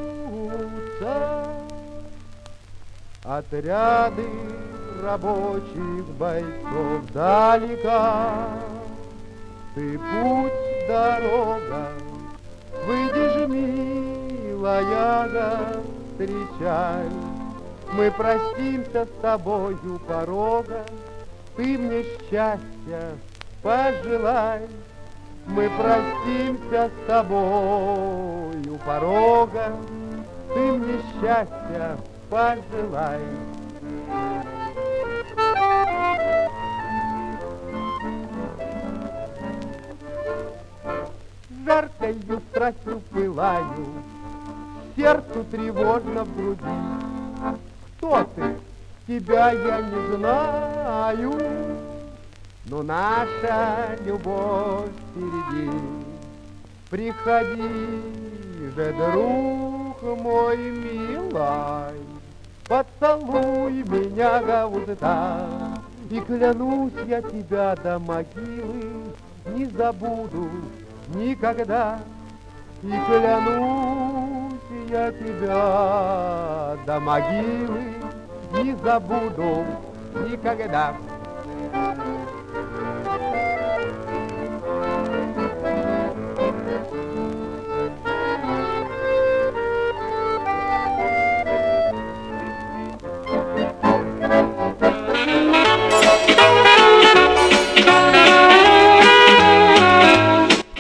[3.24, 4.28] Отряды
[5.03, 8.69] рабочих бойцов далека.
[9.74, 11.92] Ты путь, дорога,
[12.86, 15.60] выйдешь, милая, да,
[16.10, 17.06] встречай.
[17.92, 20.84] Мы простимся с тобою порога,
[21.56, 23.12] Ты мне счастья
[23.62, 24.62] пожелай.
[25.46, 29.72] Мы простимся с тобой у порога,
[30.52, 31.96] Ты мне счастья
[32.28, 33.20] пожелай.
[41.70, 43.86] Жаркою страстью пылаю,
[44.96, 46.64] Сердцу тревожно в груди.
[47.96, 48.56] Кто ты?
[49.06, 51.32] Тебя я не знаю,
[52.64, 55.70] Но наша любовь впереди.
[56.90, 58.02] Приходи
[58.74, 62.00] же, друг мой милый,
[62.66, 65.46] Поцелуй меня уста,
[66.10, 69.14] И клянусь я тебя до могилы
[69.54, 70.48] Не забуду
[71.14, 72.00] никогда.
[72.82, 74.52] И клянусь
[74.88, 77.94] я тебя до могилы
[78.52, 79.64] не забуду
[80.28, 80.94] никогда.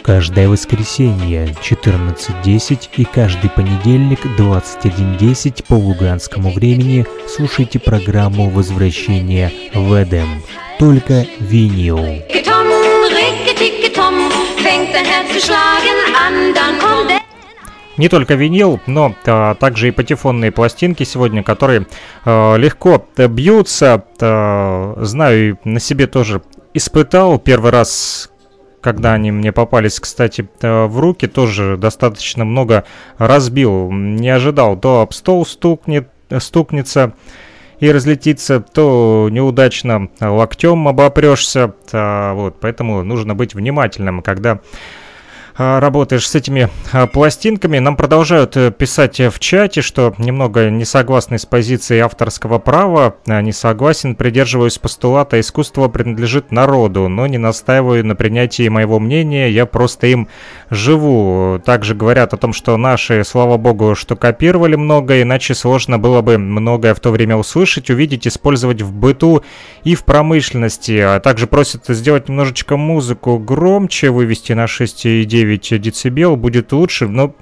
[0.02, 10.42] Каждое воскресенье 14.10 и каждый понедельник 21.10 по луганскому времени слушайте программу «Возвращение в Эдем».
[10.78, 11.98] Только винил.
[17.96, 21.86] Не только винил, но а, также и патефонные пластинки сегодня, которые
[22.24, 24.04] а, легко бьются.
[24.20, 26.40] А, знаю, на себе тоже
[26.72, 28.30] испытал первый раз
[28.80, 32.84] когда они мне попались, кстати, э, в руки, тоже достаточно много
[33.18, 33.90] разбил.
[33.90, 36.08] Не ожидал, то об стол стукнет,
[36.38, 37.14] стукнется
[37.78, 41.74] и разлетится, то неудачно локтем обопрешься.
[41.92, 44.60] Вот, поэтому нужно быть внимательным, когда
[45.60, 47.78] работаешь с этими а, пластинками.
[47.78, 53.52] Нам продолжают э, писать в чате, что немного не согласны с позицией авторского права, не
[53.52, 60.06] согласен, придерживаюсь постулата «искусство принадлежит народу», но не настаиваю на принятии моего мнения, я просто
[60.06, 60.28] им
[60.70, 61.60] живу.
[61.64, 66.38] Также говорят о том, что наши, слава богу, что копировали многое, иначе сложно было бы
[66.38, 69.44] многое в то время услышать, увидеть, использовать в быту
[69.84, 70.98] и в промышленности.
[70.98, 77.34] А также просят сделать немножечко музыку громче, вывести на 6,9 9 децибел будет лучше, но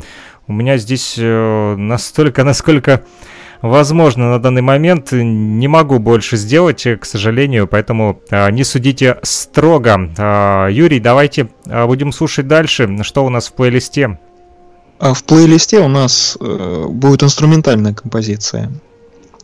[0.47, 3.05] у меня здесь э, настолько, насколько
[3.61, 5.13] возможно на данный момент.
[5.13, 10.11] Не могу больше сделать, к сожалению, поэтому э, не судите строго.
[10.17, 13.03] Э, Юрий, давайте будем слушать дальше.
[13.03, 14.19] Что у нас в плейлисте?
[14.99, 18.73] А в плейлисте у нас будет инструментальная композиция.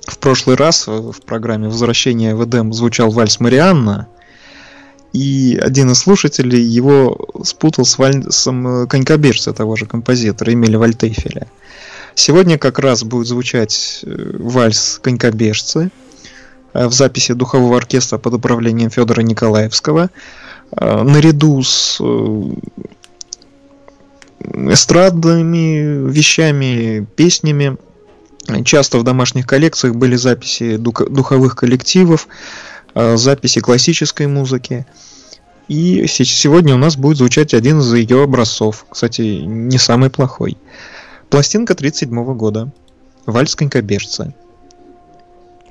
[0.06, 4.08] В прошлый раз в программе «Возвращение в Эдем» звучал вальс Марианна,
[5.14, 11.46] и один из слушателей его спутал с вальсом э, конькобежца того же композитора Эмиля Вальтейфеля.
[12.16, 15.92] Сегодня как раз будет звучать э, вальс конькобежцы
[16.72, 20.10] э, в записи духового оркестра под управлением Федора Николаевского
[20.72, 22.00] наряду с
[24.40, 27.76] эстрадными вещами, песнями.
[28.64, 32.26] Часто в домашних коллекциях были записи духовых коллективов,
[32.94, 34.86] записи классической музыки.
[35.68, 38.86] И сегодня у нас будет звучать один из ее образцов.
[38.90, 40.58] Кстати, не самый плохой.
[41.30, 42.70] Пластинка 37 года.
[43.26, 44.34] Вальс конькобежца.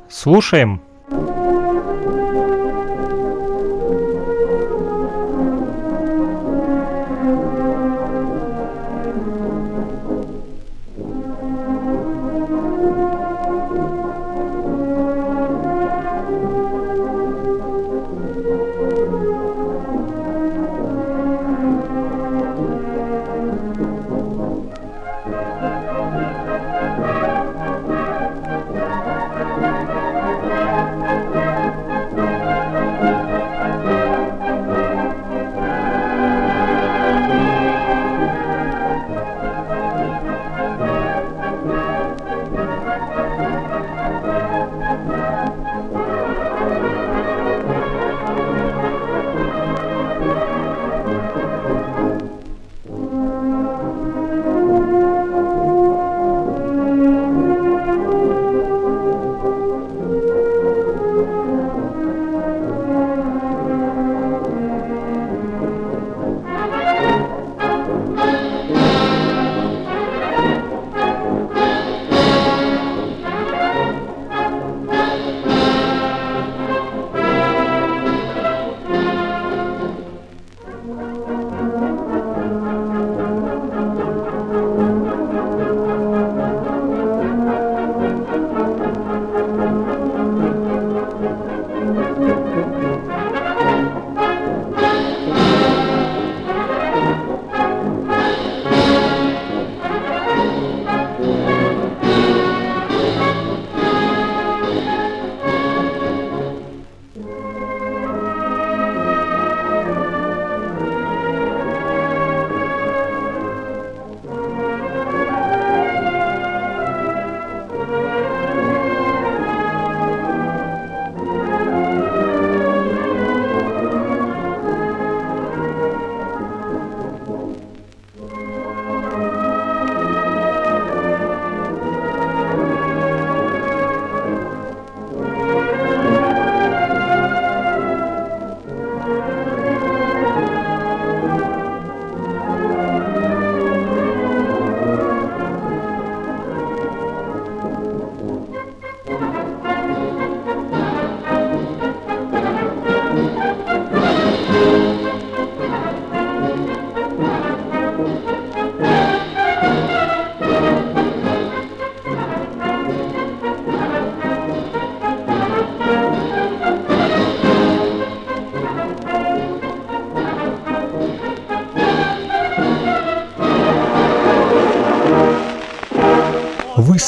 [0.09, 0.81] Слушаем.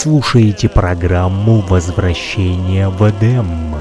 [0.05, 3.74] Слушаете программу «Возвращение в Эдем».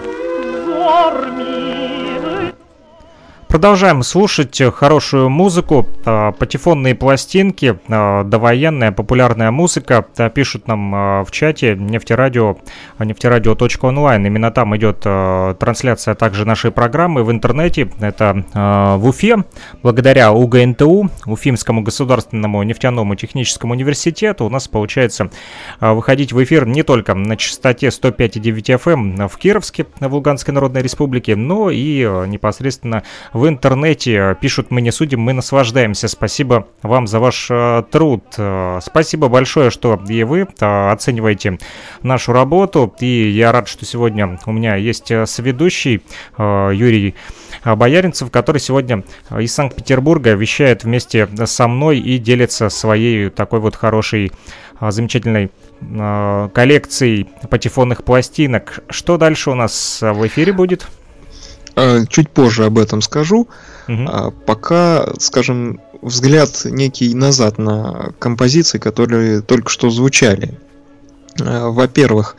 [3.55, 10.05] Продолжаем слушать хорошую музыку, э, патефонные пластинки, э, довоенная популярная музыка.
[10.19, 10.91] Э, Пишут нам
[11.23, 12.57] в чате нефтерадио,
[12.99, 14.27] нефтерадио.онлайн.
[14.27, 17.89] Именно там идет трансляция также нашей программы в интернете.
[18.01, 19.45] Это в Уфе.
[19.85, 25.31] Благодаря УГНТУ, Уфимскому государственному нефтяному техническому университету, у нас получается
[25.79, 31.37] выходить в эфир не только на частоте 105,9 FM в Кировске, в Луганской Народной Республике,
[31.37, 34.15] но и непосредственно в интернете.
[34.15, 36.09] Э, Пишут, мы не судим, мы наслаждаемся.
[36.09, 38.25] Спасибо вам за ваш э, труд.
[38.37, 41.59] Э, Спасибо большое, что и вы оцениваете
[42.03, 42.95] нашу работу.
[43.01, 46.03] И я рад, что сегодня у меня есть соведущий
[46.39, 47.15] э, Юрий
[47.65, 49.05] Бояринцев, который сегодня
[49.39, 54.33] из Санкт-Петербурга вещает вместе со мной и делится своей такой вот хорошей,
[54.81, 58.81] замечательной коллекцией патефонных пластинок.
[58.91, 60.89] Что дальше у нас в эфире будет?
[61.77, 63.49] А, Чуть позже об этом скажу.
[63.89, 70.59] А Пока, скажем, взгляд некий назад на композиции, которые только что звучали.
[71.41, 72.37] А, Во-первых,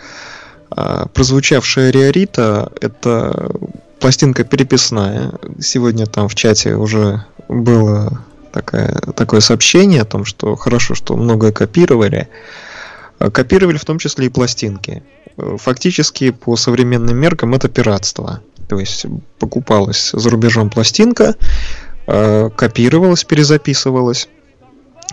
[1.13, 3.51] прозвучавшая Риорита— это
[3.99, 5.31] пластинка переписная.
[5.59, 11.51] Сегодня там в чате уже было такое, такое сообщение о том, что хорошо, что многое
[11.51, 12.27] копировали.
[12.27, 12.74] А
[13.17, 15.03] Копировали в том числе и пластинки.
[15.37, 18.41] Э, Фактически, по современным меркам, это пиратство.
[18.67, 19.05] То есть
[19.39, 21.35] покупалась за рубежом пластинка,
[22.07, 24.27] э, копировалась, перезаписывалась,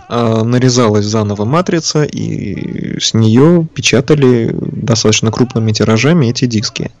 [0.09, 6.91] э, нарезалась заново матрица, и с нее печатали достаточно крупными тиражами эти диски.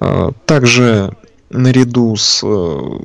[0.00, 1.16] Э, Также
[1.50, 2.98] наряду с э,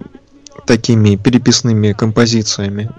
[0.65, 2.89] такими переписными композициями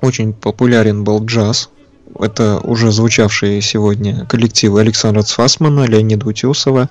[0.00, 1.70] очень популярен был джаз.
[2.18, 6.90] Это уже звучавшие сегодня коллективы Александра Цфасмана, Леонида Утесова,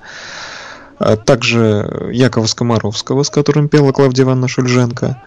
[1.00, 5.22] а также Якова Скомаровского, с которым пела Клавдия Ивановна Шульженко,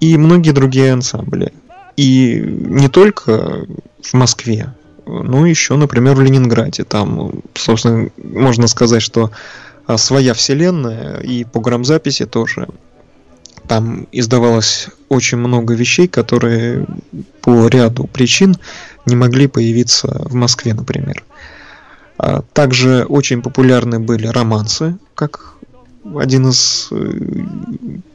[0.00, 1.52] и многие другие ансамбли.
[1.96, 3.66] И не только
[4.02, 4.74] в Москве,
[5.06, 6.84] но еще, например, в Ленинграде.
[6.84, 9.30] Там, собственно, можно сказать, что
[9.86, 12.68] а, своя вселенная, и по грамзаписи тоже.
[13.68, 16.86] Там издавалось очень много вещей, которые
[17.40, 18.56] по ряду причин
[19.06, 21.24] не могли появиться в Москве, например.
[22.18, 25.54] А Также очень популярны были романсы, как
[26.14, 27.44] один из э,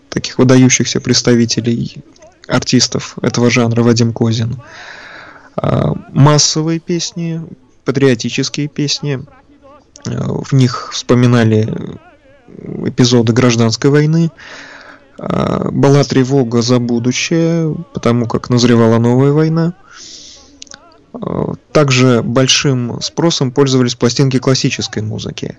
[0.09, 1.97] таких выдающихся представителей
[2.47, 4.57] артистов этого жанра Вадим Козин.
[5.55, 7.41] А, Массовые песни,
[7.85, 9.25] патриотические песни.
[10.05, 11.73] Э, В них вспоминали
[12.85, 14.31] эпизоды гражданской войны.
[15.19, 19.73] А, Была тревога за будущее, потому как назревала новая война.
[21.13, 25.57] А, Также большим спросом пользовались пластинки классической музыки.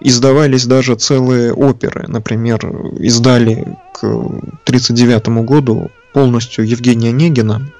[0.00, 2.06] Издавались даже целые оперы.
[2.06, 2.64] Например,
[2.98, 7.70] издали к 1939 году полностью Евгения Онегина,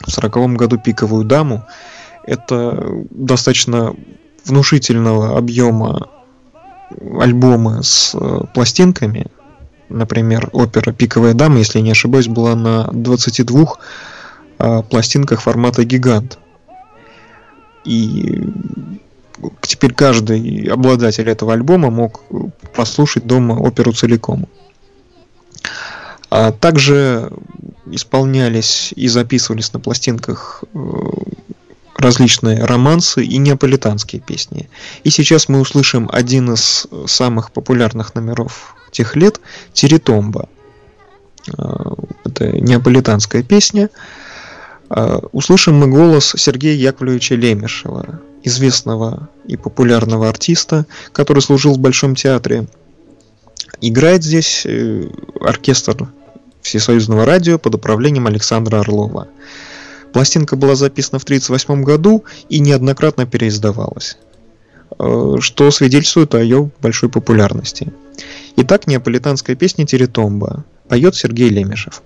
[0.00, 1.64] в 1940 году «Пиковую даму».
[2.24, 3.94] Это достаточно
[4.44, 6.08] внушительного объема
[7.20, 9.26] альбомы с э, пластинками.
[9.88, 13.74] Например, опера «Пиковая дама», если не ошибаюсь, была на 22
[14.58, 16.38] э, пластинках формата гигант.
[17.84, 18.42] И
[19.60, 22.22] теперь каждый обладатель этого альбома мог
[22.74, 24.48] послушать дома оперу целиком.
[26.30, 27.30] А также
[27.86, 30.78] исполнялись и записывались на пластинках э,
[31.96, 34.68] различные романсы и неаполитанские песни.
[35.04, 39.40] И сейчас мы услышим один из самых популярных номеров тех лет
[39.72, 40.48] Тиритомба.
[41.56, 41.62] Э,
[42.24, 43.90] Это неаполитанская песня.
[44.90, 52.14] Э, Услышим мы голос Сергея Яковлевича Лемешева, известного и популярного артиста, который служил в Большом
[52.14, 52.66] театре.
[53.80, 55.08] Играет здесь э,
[55.40, 56.08] оркестр
[56.62, 59.28] Всесоюзного радио под управлением Александра Орлова.
[60.12, 64.16] Пластинка была записана в 1938 году и неоднократно переиздавалась,
[64.98, 67.92] э, что свидетельствует о ее большой популярности.
[68.58, 72.02] Итак, неаполитанская песня «Теритомба» поет Сергей Лемешев.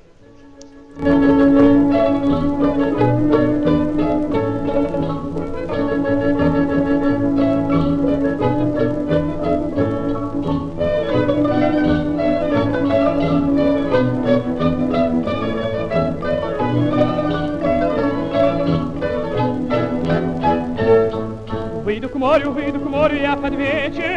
[21.85, 24.10] Выйду к морю, выйду к морю я под вечер,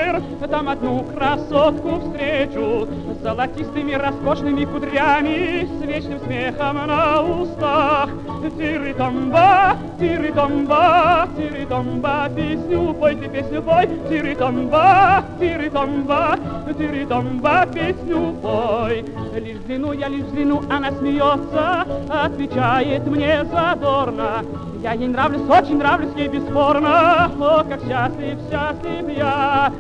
[0.53, 2.87] там одну красотку встречу
[3.19, 8.09] С золотистыми роскошными кудрями С вечным смехом на устах.
[8.55, 13.89] Тиры-томба, тиры-томба, тиры-томба Песню пой, ты песню пой.
[14.07, 16.37] Тиры-томба, тиры-томба,
[16.77, 19.05] тиры-томба Песню пой.
[19.33, 24.43] Лишь взгляну, я лишь взгляну, она смеется Отвечает мне задорно
[24.83, 27.31] я ей нравлюсь, очень нравлюсь ей бесспорно.
[27.39, 29.71] О, как счастлив, счастлив я.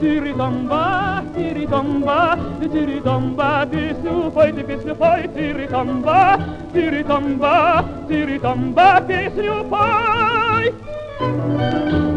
[0.00, 6.40] Тири-томба, тири-томба, тири-томба, песню пой, ты песню пой, тири-томба,
[6.72, 10.74] тири-томба, тири-томба, песню пой.
[11.20, 12.11] Вдруг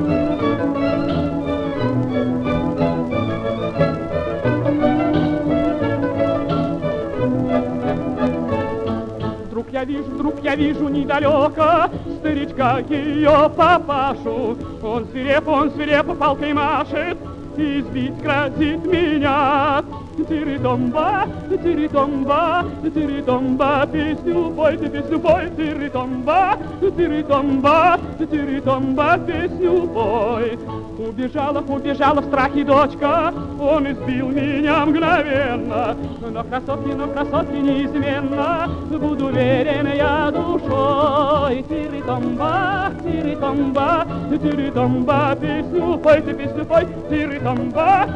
[9.76, 14.58] я вижу, вдруг я вижу недалeko старичка ее папашу.
[14.82, 17.18] Он свиреп, он свирепо палкой машет,
[17.58, 19.84] избить грозит меня.
[20.16, 21.28] Тири-томба,
[21.62, 30.58] тири-томба, тири-томба, песню пой, ты песню пой, тири-томба, тири-томба, тири-томба, песню пой.
[30.98, 35.98] Убежала, убежала в страхе дочка, он избил меня мгновенно.
[36.22, 41.62] Но красотки, но красотки неизменно, буду верен я душой.
[41.68, 48.08] Тири-томба, тири-томба, тири-томба, песню пой, песню пой, тири-томба,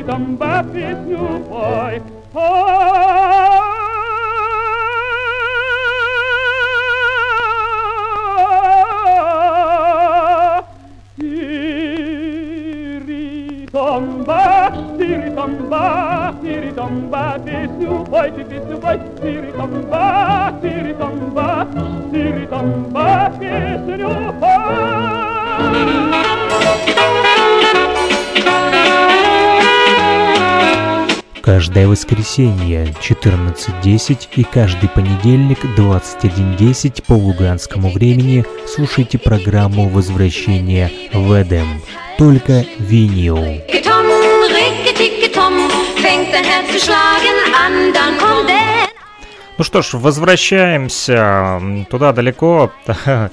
[0.00, 2.02] тири-томба, тири-томба, песню пой.
[13.60, 21.66] Тири-томба, тири-томба, тири-томба, песню пой, ты песню пой, тири-томба, тири-томба,
[22.10, 24.30] тири-томба, песню
[31.52, 41.82] Каждое воскресенье 14.10 и каждый понедельник 21.10 по луганскому времени слушайте программу «Возвращение в Эдем».
[42.18, 43.38] Только винил.
[49.58, 52.72] Ну что ж, возвращаемся туда далеко,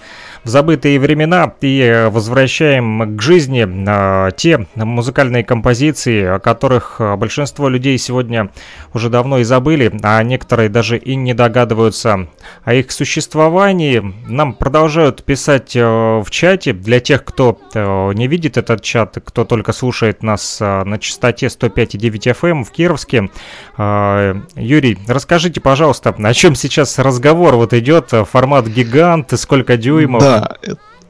[0.48, 7.68] в забытые времена и возвращаем к жизни а, те музыкальные композиции, о которых а, большинство
[7.68, 8.50] людей сегодня
[8.93, 12.30] уже давно и забыли, а некоторые даже и не догадываются
[12.64, 14.02] о их существовании.
[14.26, 19.43] Нам продолжают писать э, в чате для тех, кто э, не видит этот чат, кто
[19.43, 23.30] только слушает нас э, на частоте 105,9 FM в Кировске.
[23.78, 30.22] Э, Юрий, расскажите, пожалуйста, о чем сейчас разговор вот идет, формат гигант, сколько дюймов?
[30.22, 30.37] Да,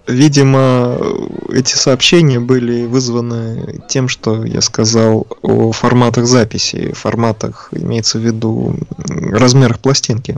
[0.07, 0.97] видимо,
[1.49, 8.75] эти сообщения были вызваны тем, что я сказал о форматах записи, форматах, имеется в виду
[8.97, 10.37] размерах пластинки.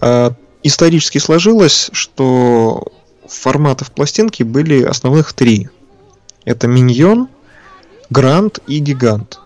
[0.00, 2.88] А, Исторически сложилось, что
[3.26, 5.68] форматов пластинки были основных три.
[6.44, 7.28] Это миньон,
[8.10, 9.40] грант и гигант.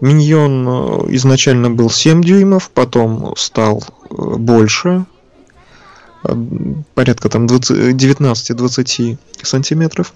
[0.00, 5.04] Миньон изначально был 7 дюймов, потом стал э, больше,
[6.94, 10.14] порядка там 20 19-20 сантиметров.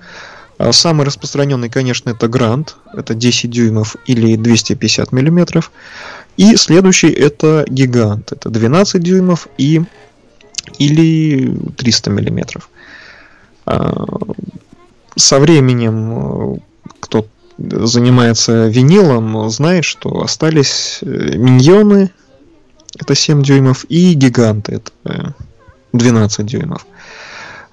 [0.56, 5.72] А Самый распространенный, конечно, это грант, это 10 дюймов или 250 миллиметров.
[6.36, 9.82] И следующий это гигант, это 12 дюймов и
[10.78, 12.70] или 300 миллиметров.
[13.66, 13.92] А,
[15.16, 16.58] Со временем, э,
[17.00, 17.26] кто
[17.58, 22.10] занимается винилом, знает, что остались э, миньоны,
[22.98, 25.32] это 7 дюймов, и гиганты, это э,
[25.94, 26.86] 12 дюймов.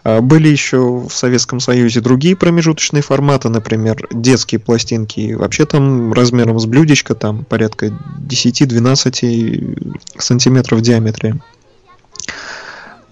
[0.03, 6.59] А Были еще в Советском Союзе другие промежуточные форматы, например, детские пластинки, вообще там размером
[6.59, 7.91] с блюдечко, там порядка
[8.28, 11.39] 10-12 сантиметров в диаметре.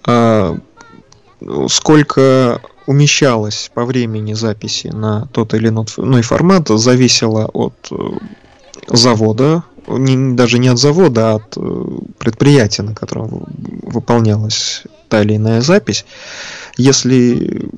[0.04, 0.56] А,
[1.68, 7.94] Сколько умещалось по времени записи на тот или иной формат, зависело от э,
[8.88, 11.84] завода, не- даже не от завода, а от э,
[12.18, 13.46] предприятия, на котором
[13.82, 16.04] выполнялась та или иная запись.
[16.76, 17.68] Если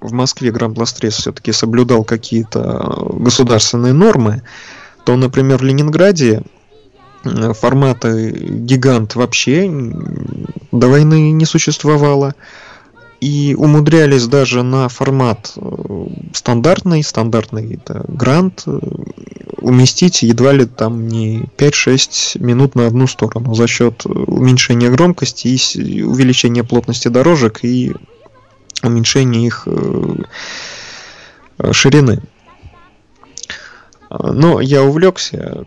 [0.00, 4.42] в Москве Грампластрес все-таки соблюдал какие-то государственные нормы,
[5.04, 6.42] то, например, в Ленинграде
[7.24, 9.70] э, форматы гигант вообще
[10.72, 12.34] до войны не существовало.
[13.20, 18.78] И умудрялись даже на формат э, стандартный, стандартный это грант, э,
[19.60, 25.48] уместить едва ли там не 5-6 минут на одну сторону за счет э, уменьшения громкости
[25.48, 27.92] и увеличения плотности дорожек и
[28.84, 29.66] уменьшения их
[31.72, 32.22] ширины.
[34.10, 35.66] А, Но я увлекся.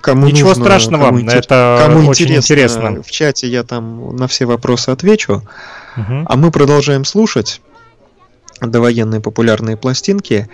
[0.00, 3.02] Кому Ничего нужно, страшного, кому это кому очень интересно.
[3.02, 5.42] В чате я там на все вопросы отвечу.
[5.96, 7.60] А мы продолжаем слушать
[8.60, 10.48] довоенные популярные пластинки.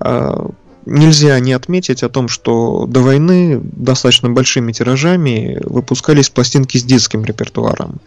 [0.00, 0.50] А,
[0.86, 7.24] Нельзя не отметить о том, что до войны достаточно большими тиражами выпускались пластинки с детским
[7.24, 8.00] репертуаром.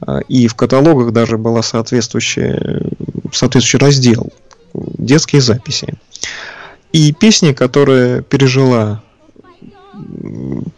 [0.00, 2.92] А, И в каталогах даже был соответствующий,
[3.32, 4.32] соответствующий раздел
[4.74, 5.94] детские записи.
[6.92, 9.02] И песня, которая пережила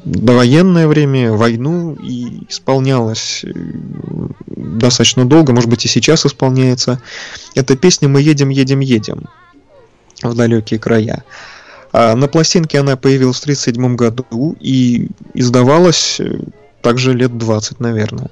[0.04, 7.00] довоенное время, войну и исполнялась м, достаточно долго, может быть и сейчас исполняется.
[7.54, 9.28] Это песня «Мы едем, едем, едем»
[10.22, 11.24] в далекие края.
[11.92, 16.40] А на пластинке она появилась в 1937 году и издавалась э,
[16.82, 18.30] также лет 20, наверное.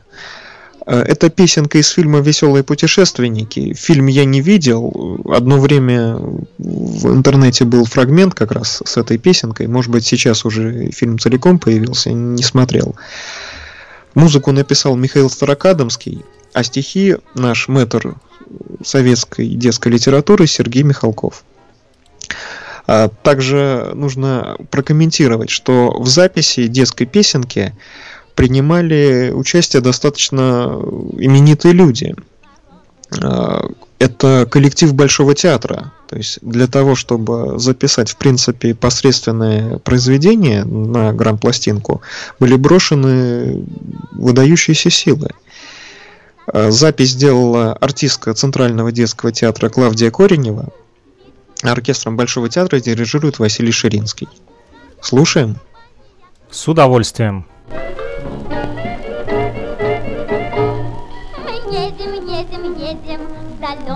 [0.87, 3.75] Э, Это песенка из фильма «Веселые путешественники».
[3.75, 5.21] Фильм я не видел.
[5.33, 6.17] Одно время
[6.59, 9.67] в интернете был фрагмент как раз с этой песенкой.
[9.67, 12.97] Может быть, сейчас уже фильм целиком появился, не смотрел.
[14.15, 16.23] Музыку написал Михаил Старокадомский,
[16.53, 18.17] а стихи наш мэтр
[18.85, 21.45] советской детской литературы Сергей Михалков.
[22.87, 27.73] А Также нужно прокомментировать, что в записи детской песенки
[28.35, 30.79] принимали участие достаточно
[31.19, 32.15] именитые люди.
[33.23, 33.69] А,
[33.99, 35.93] Это коллектив Большого театра.
[36.09, 42.03] То есть для того, чтобы записать, в принципе, посредственное произведение на грампластинку,
[42.41, 43.65] были брошены
[44.13, 45.31] выдающиеся силы.
[46.47, 50.69] А, Запись сделала артистка Центрального детского театра Клавдия Коренева.
[51.63, 54.29] Оркестром Большого театра дирижирует Василий Ширинский.
[55.01, 55.59] Слушаем.
[56.51, 57.47] С удовольствием.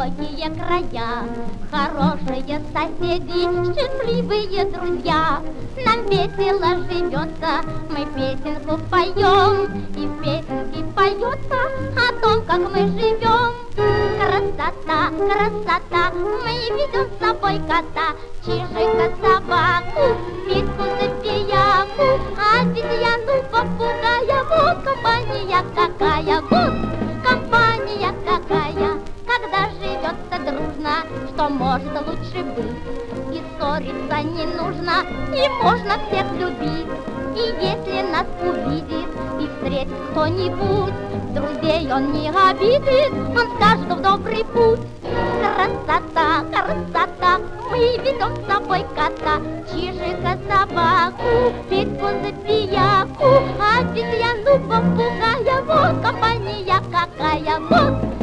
[0.07, 1.24] Далекие края.
[1.70, 3.42] Хорошие соседи,
[3.74, 5.40] счастливые друзья.
[5.84, 9.64] Нам весело живется, мы песенку поем.
[9.96, 11.61] И в песенке поется
[11.96, 13.54] о том, как мы живем.
[14.18, 22.07] Красота, красота, мы ведем с собой кота, чижика, собаку, Петьку, забияку,
[22.59, 26.74] обезьяну, попугая, вот компания какая, вот
[27.24, 29.05] компания какая,
[29.37, 32.76] когда живется дружно, что может лучше быть.
[33.32, 36.87] И ссориться не нужно, и можно всех любить.
[37.34, 39.09] И если нас увидит
[39.41, 40.95] и встретит кто-нибудь,
[41.34, 44.80] друзей он не обидит, он скажет в добрый путь.
[45.41, 47.39] Красота, красота,
[47.70, 58.15] мы ведем с собой кота, чижика, собаку, Петьку, забияку, обезьяну, попугая, вот компания какая, вот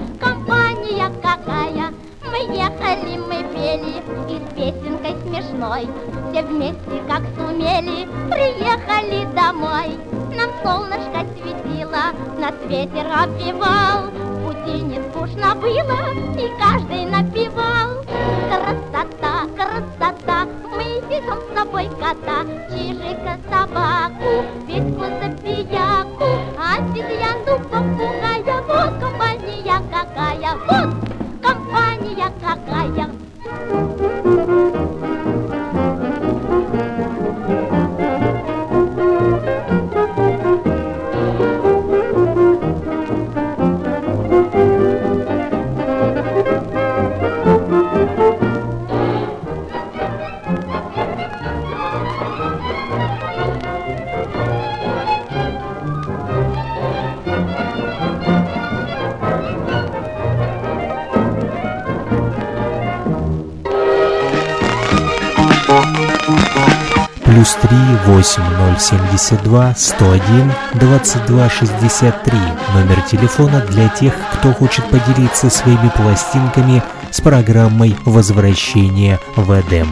[0.83, 1.93] компания какая.
[2.25, 5.87] Мы ехали, мы пели и с песенкой смешной.
[6.31, 9.97] Все вместе, как сумели, приехали домой.
[10.35, 15.99] Нам солнышко светило, нас ветер обвивал В пути не скучно было,
[16.37, 18.03] и каждый напевал.
[18.49, 20.47] Красота, красота,
[20.93, 26.25] мы везем с собой кота Чижика, собаку, Петьку, забияку
[26.57, 30.89] Обезьяну, попугая, вот компания какая, вот
[31.41, 34.22] компания какая.
[68.05, 72.37] 8072 101 22 63.
[72.73, 79.87] Номер телефона для тех, кто хочет поделиться своими пластинками с программой возвращения в Эдем.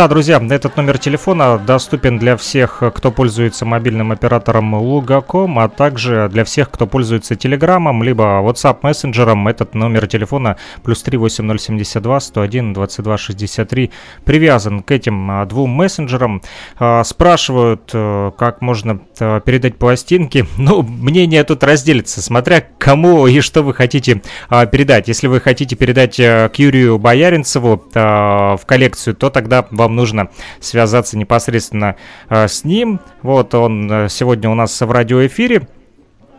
[0.00, 6.30] Да, друзья, этот номер телефона доступен для всех, кто пользуется мобильным оператором Лугаком, а также
[6.32, 9.46] для всех, кто пользуется Телеграмом, либо WhatsApp мессенджером.
[9.46, 13.90] Этот номер телефона плюс 38072 101 22 63
[14.24, 16.40] привязан к этим а, двум мессенджерам.
[16.78, 20.46] А, Спрашивают, э, как можно э, передать пластинки.
[20.56, 25.08] Ну, мнение тут разделится, смотря кому и что вы хотите а, передать.
[25.08, 30.30] Если вы хотите передать э, к Юрию Бояринцеву в коллекцию, то тогда вам нужно
[30.60, 31.96] связаться непосредственно
[32.28, 33.00] а, с ним.
[33.22, 35.68] Вот он э, сегодня у нас в радиоэфире.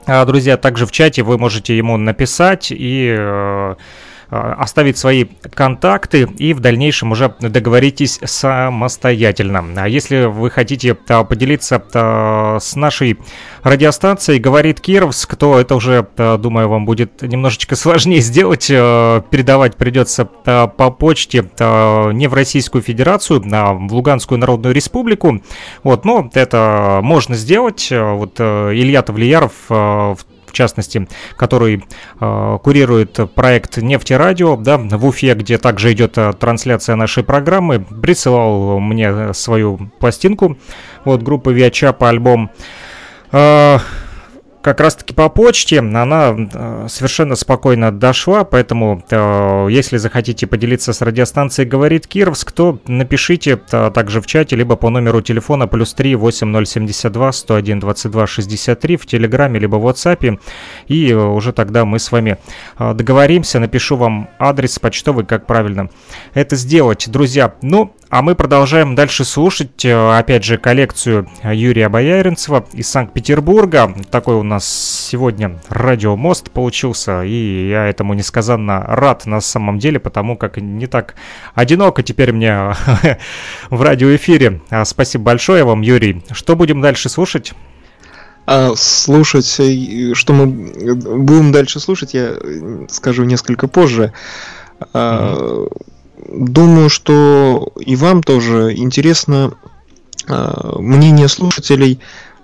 [0.07, 3.75] А, Друзья, также в чате вы можете ему написать и э,
[4.31, 9.65] оставить свои контакты и в дальнейшем уже договоритесь самостоятельно.
[9.75, 11.83] А если вы хотите поделиться
[12.61, 13.19] с нашей
[13.63, 18.67] радиостанцией «Говорит Кировск», то это уже, думаю, вам будет немножечко сложнее сделать.
[18.67, 25.41] Передавать придется по почте не в Российскую Федерацию, а в Луганскую Народную Республику.
[25.83, 27.89] Вот, но это можно сделать.
[27.91, 30.17] Вот Илья Тавлияров в
[30.51, 31.83] в частности, который
[32.19, 38.79] э, курирует проект «Нефтерадио», да, в Уфе, где также идет э, трансляция нашей программы, присылал
[38.79, 40.57] мне свою пластинку,
[41.05, 42.51] вот, группы Виачапа, альбом.
[43.31, 43.79] Э,
[44.61, 51.01] как раз-таки по почте она э, совершенно спокойно дошла, поэтому э, если захотите поделиться с
[51.01, 56.15] радиостанцией «Говорит Кировск», то напишите э, также в чате, либо по номеру телефона плюс 3
[56.15, 60.39] 8072 101 22 63 в Телеграме, либо в WhatsApp,
[60.87, 62.37] и уже тогда мы с вами
[62.77, 65.89] договоримся, напишу вам адрес почтовый, как правильно
[66.33, 67.09] это сделать.
[67.09, 73.95] Друзья, ну, а мы продолжаем дальше слушать, э, опять же, коллекцию Юрия Бояринцева из Санкт-Петербурга.
[74.11, 74.67] Такой у нас
[75.09, 81.15] сегодня радиомост получился, и я этому несказанно рад на самом деле, потому как не так
[81.55, 82.75] одиноко теперь мне
[83.69, 84.59] в радиоэфире.
[84.69, 86.21] А, спасибо большое вам, Юрий.
[86.31, 87.53] Что будем дальше слушать?
[88.45, 92.33] А слушать, э, что мы будем дальше слушать, я
[92.89, 94.11] скажу несколько позже.
[94.81, 95.90] Mm-hmm
[96.27, 99.53] думаю, что и вам тоже интересно
[100.27, 101.99] а, мнение слушателей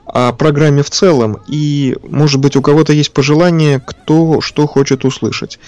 [0.05, 1.39] о программе в целом.
[1.47, 5.59] И, может быть, у кого-то есть пожелание, кто что хочет услышать.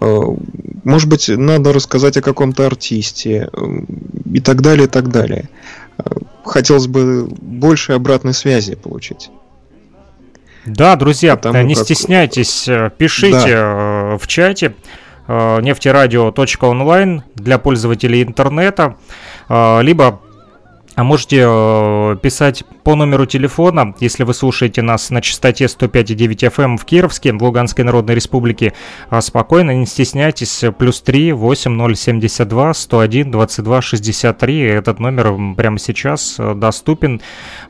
[0.00, 0.20] А,
[0.84, 3.50] может быть, надо рассказать о каком-то артисте
[4.32, 5.48] и так далее, и так далее.
[5.98, 6.10] А,
[6.44, 9.30] хотелось бы больше обратной связи получить.
[10.66, 11.84] Да, друзья, Потому не как...
[11.84, 14.14] стесняйтесь, э, пишите да.
[14.14, 14.74] Э, в чате.
[15.32, 18.96] Э, нефтерадио.онлайн для пользователей интернета,
[19.48, 20.20] э, либо
[20.96, 26.64] а можете э, писать по номеру телефона, если вы слушаете нас на частоте 105,9 FM
[26.64, 28.72] эм в Кировске, в Луганской Народной Республике.
[29.20, 30.64] Спокойно, не стесняйтесь.
[30.76, 34.60] Плюс 3 8072 101 22 63.
[34.62, 37.20] Этот номер прямо сейчас доступен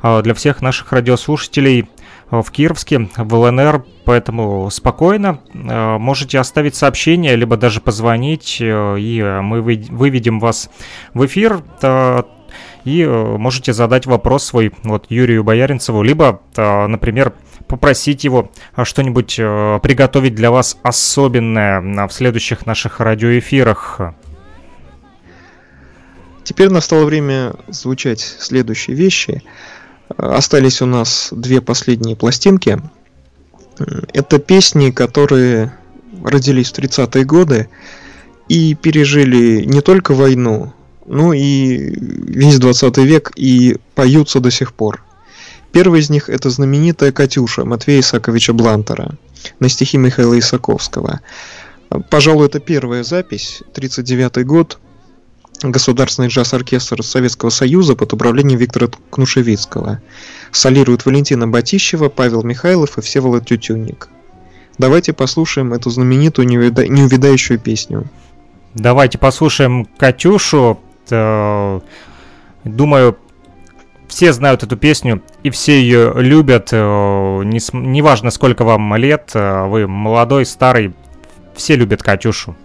[0.02, 1.90] для всех наших радиослушателей
[2.30, 5.40] в Кировске, в ЛНР, поэтому спокойно.
[5.52, 10.70] Э, можете оставить сообщение, либо даже позвонить, э, и мы выведем вас
[11.12, 11.62] в эфир,
[12.84, 17.34] и э, можете задать вопрос свой вот Юрию Бояринцеву, либо, например,
[17.66, 18.50] попросить его
[18.82, 24.00] что-нибудь приготовить для вас особенное в следующих наших радиоэфирах.
[26.42, 29.42] Теперь настало время звучать следующие вещи–
[30.16, 32.80] Остались у нас две последние пластинки.
[34.12, 35.72] Это песни, которые
[36.22, 37.68] родились в 30-е годы
[38.48, 40.72] и пережили не только войну,
[41.06, 45.02] но и весь 20 век и поются до сих пор.
[45.72, 49.16] Первый из них это знаменитая «Катюша» Матвея Исаковича Блантера
[49.60, 51.20] на стихи Михаила Исаковского.
[52.10, 54.78] Пожалуй, это первая запись, 39 год,
[55.62, 60.00] Государственный джаз-оркестр Советского Союза под управлением Виктора Кнушевицкого.
[60.52, 64.08] Солируют Валентина Батищева, Павел Михайлов и Всеволод Тютюнник.
[64.78, 68.06] Давайте послушаем эту знаменитую неувидающую песню.
[68.74, 70.80] Давайте послушаем Катюшу.
[71.10, 71.80] Э,
[72.64, 73.18] думаю,
[74.08, 76.70] все знают эту песню и все ее любят.
[76.72, 80.94] Э, неважно, сколько вам лет, э, вы молодой, старый,
[81.54, 82.56] все любят Катюшу.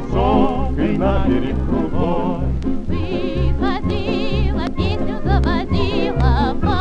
[0.00, 2.40] Высокой на берег крутой.
[2.86, 6.76] Выходила, песню заводила, по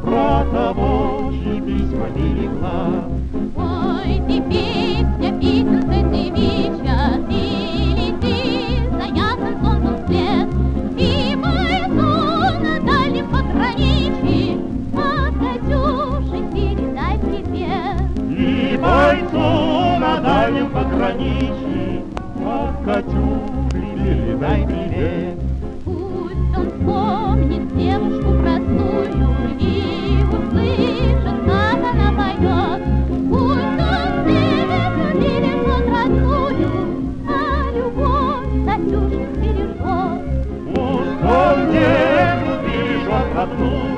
[0.01, 2.85] про того, чьи письма берегла.
[3.55, 6.97] Ой, ты песня, песенка девичья,
[19.13, 22.03] тайцу на дальнем пограничье,
[22.45, 25.37] а Катю прибили дай билет.
[25.85, 29.71] Пусть он помнит девушку простую и
[30.31, 32.81] услышит, как она поет.
[33.29, 36.71] Пусть он встретит Лилину родную,
[37.27, 37.31] а
[37.75, 40.21] любовь Катюшек бережет.
[40.73, 43.92] Пусть он девушку бережет родную,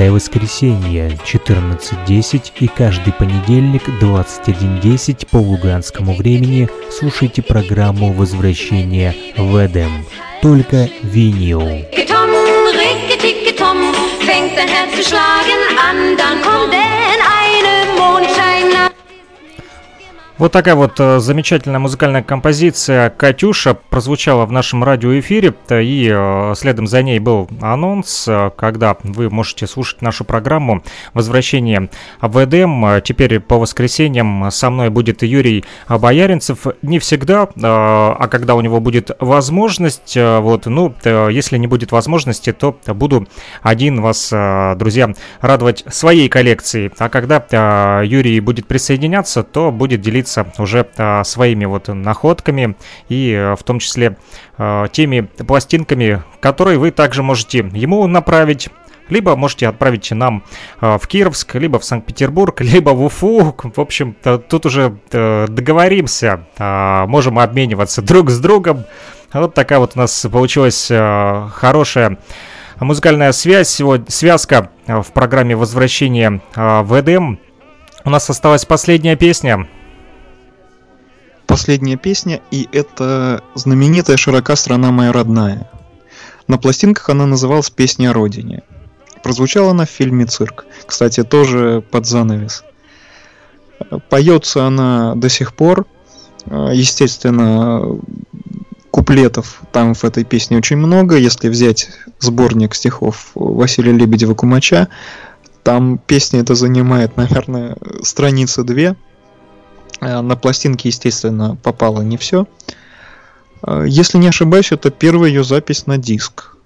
[0.00, 10.06] Каждое воскресенье 14.10 и каждый понедельник 21.10 по луганскому времени слушайте программу «Возвращение в Эдем».
[10.40, 11.60] Только винил.
[20.40, 26.54] Вот такая вот э, замечательная музыкальная композиция «Катюша» прозвучала в нашем радиоэфире, т- и э,
[26.56, 30.82] следом за ней был анонс, э, когда вы можете слушать нашу программу
[31.12, 31.90] «Возвращение
[32.22, 32.86] в Эдем».
[32.86, 36.66] Э, Теперь по воскресеньям со мной будет Юрий Бояринцев.
[36.80, 41.66] Не всегда, э, а когда у него будет возможность, э, вот, ну, э, если не
[41.66, 43.28] будет возможности, то буду
[43.60, 45.12] один вас, э, друзья,
[45.42, 46.90] радовать своей коллекцией.
[46.96, 52.76] А когда э, Юрий будет присоединяться, то будет делиться уже э, своими вот находками
[53.08, 54.16] и э, в том числе
[54.58, 58.68] э, теми пластинками, которые вы также можете ему направить.
[59.08, 60.44] Либо можете отправить нам
[60.80, 63.56] э, в Кировск, либо в Санкт-Петербург, либо в Уфу.
[63.62, 64.14] В общем,
[64.48, 68.84] тут уже договоримся, э, можем обмениваться друг с другом.
[69.32, 70.90] Вот такая вот у нас получилась
[71.54, 72.18] хорошая
[72.80, 77.38] музыкальная связь, сегодня, связка в программе «Возвращение э, в Эдем».
[78.04, 79.68] У нас осталась последняя песня.
[81.50, 85.68] Последняя песня, и это знаменитая «Широка страна моя родная».
[86.46, 88.62] На пластинках она называлась «Песня о родине».
[89.24, 90.64] Прозвучала она в фильме «Цирк».
[90.86, 92.62] Кстати, тоже под занавес.
[94.08, 95.86] Поется она до сих пор.
[96.46, 97.98] Естественно,
[98.92, 101.16] куплетов там в этой песне очень много.
[101.16, 101.90] Если взять
[102.20, 104.86] сборник стихов Василия Лебедева-Кумача,
[105.64, 108.94] там песня это занимает, наверное, страницы две.
[110.00, 112.46] Э, На пластинке, естественно, попало не все.
[113.84, 116.56] Если не ошибаюсь, это первая ее запись на диск.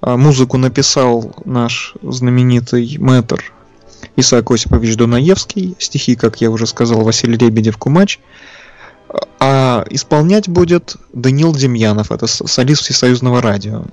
[0.00, 3.52] А Музыку написал наш знаменитый мэтр
[4.16, 5.76] Исаак Осипович Дунаевский.
[5.78, 8.18] Стихи, как я уже сказал, Василий Лебедев-Кумач.
[9.38, 13.84] А исполнять будет Данил Демьянов, это солист Всесоюзного радио.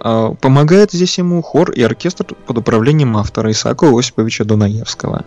[0.00, 5.24] А Помогает здесь ему хор и оркестр под управлением автора Исаака Осиповича Дунаевского.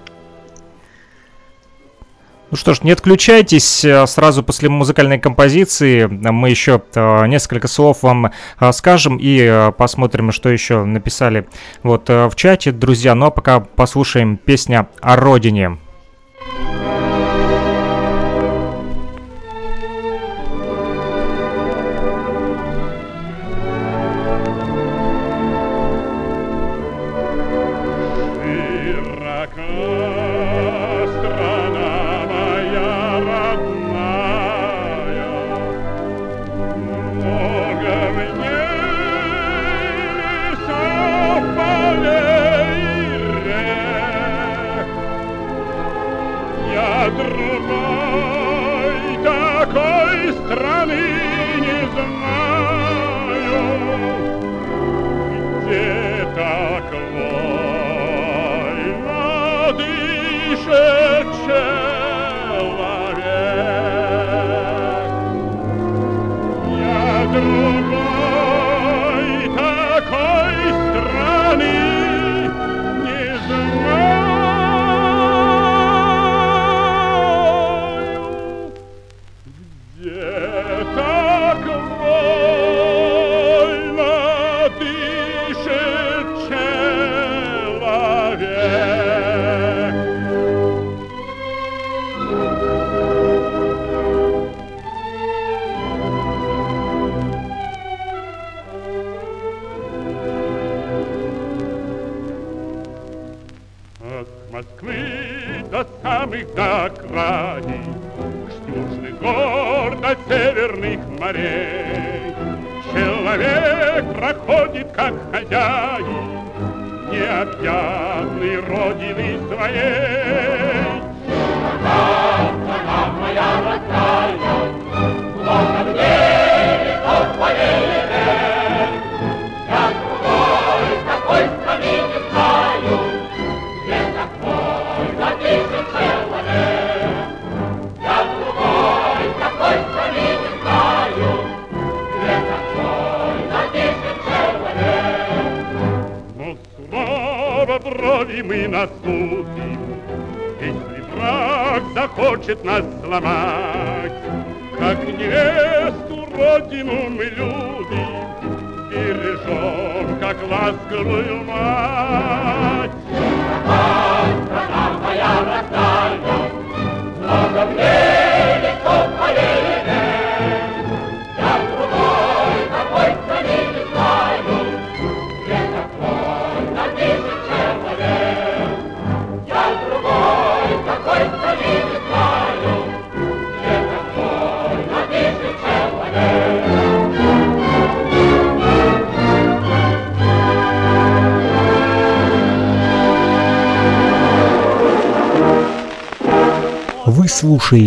[2.51, 8.03] Ну что ж, не отключайтесь, э, сразу после музыкальной композиции мы еще э, несколько слов
[8.03, 11.47] вам э, скажем и э, посмотрим, что еще написали
[11.81, 13.15] вот э, в чате, друзья.
[13.15, 15.79] Ну а пока послушаем песня о родине.
[16.39, 16.84] Широка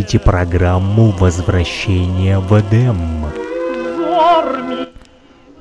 [0.08, 2.96] слушаете программу «Возвращение в Эдем».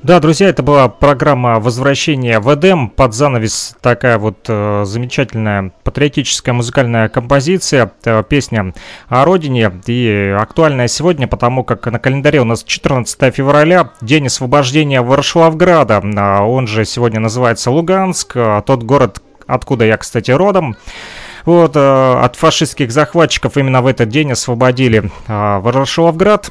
[0.03, 2.90] Да, друзья, это была программа «Возвращение в Эдем».
[2.90, 8.74] Под занавес такая вот э, замечательная патриотическая музыкальная композиция, э, песня
[9.10, 9.69] о родине.
[9.86, 16.02] И актуальная сегодня, потому как на календаре у нас 14 февраля, день освобождения Варшавграда.
[16.15, 20.78] А Он же сегодня называется Луганск, а тот город, откуда я, кстати, родом.
[21.48, 26.49] Вот, э, от фашистских захватчиков именно в этот день освободили э, Ворошиловград.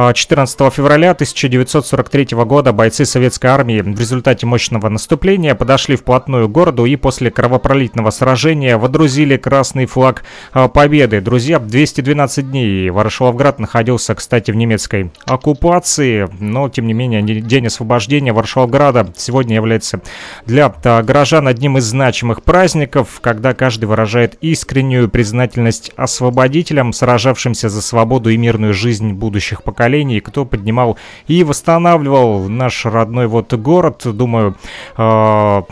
[0.00, 6.52] А, 14 февраля 1943 года бойцы советской армии в результате мощного наступления подошли вплотную к
[6.52, 10.22] городу и после кровопролитного сражения водрузили красный флаг
[10.52, 11.20] а, победы.
[11.20, 17.66] Друзья, 212 дней Ворошиловград находился, кстати, в немецкой оккупации, но, тем не менее, не- день
[17.66, 20.00] освобождения Ворошиловграда сегодня является
[20.46, 27.82] для а, горожан одним из значимых праздников, когда каждый выражает искреннюю признательность освободителям, сражавшимся за
[27.82, 29.87] свободу и мирную жизнь будущих поколений,
[30.20, 34.02] кто поднимал и восстанавливал наш родной вот город.
[34.04, 34.56] Думаю,
[34.96, 35.62] э,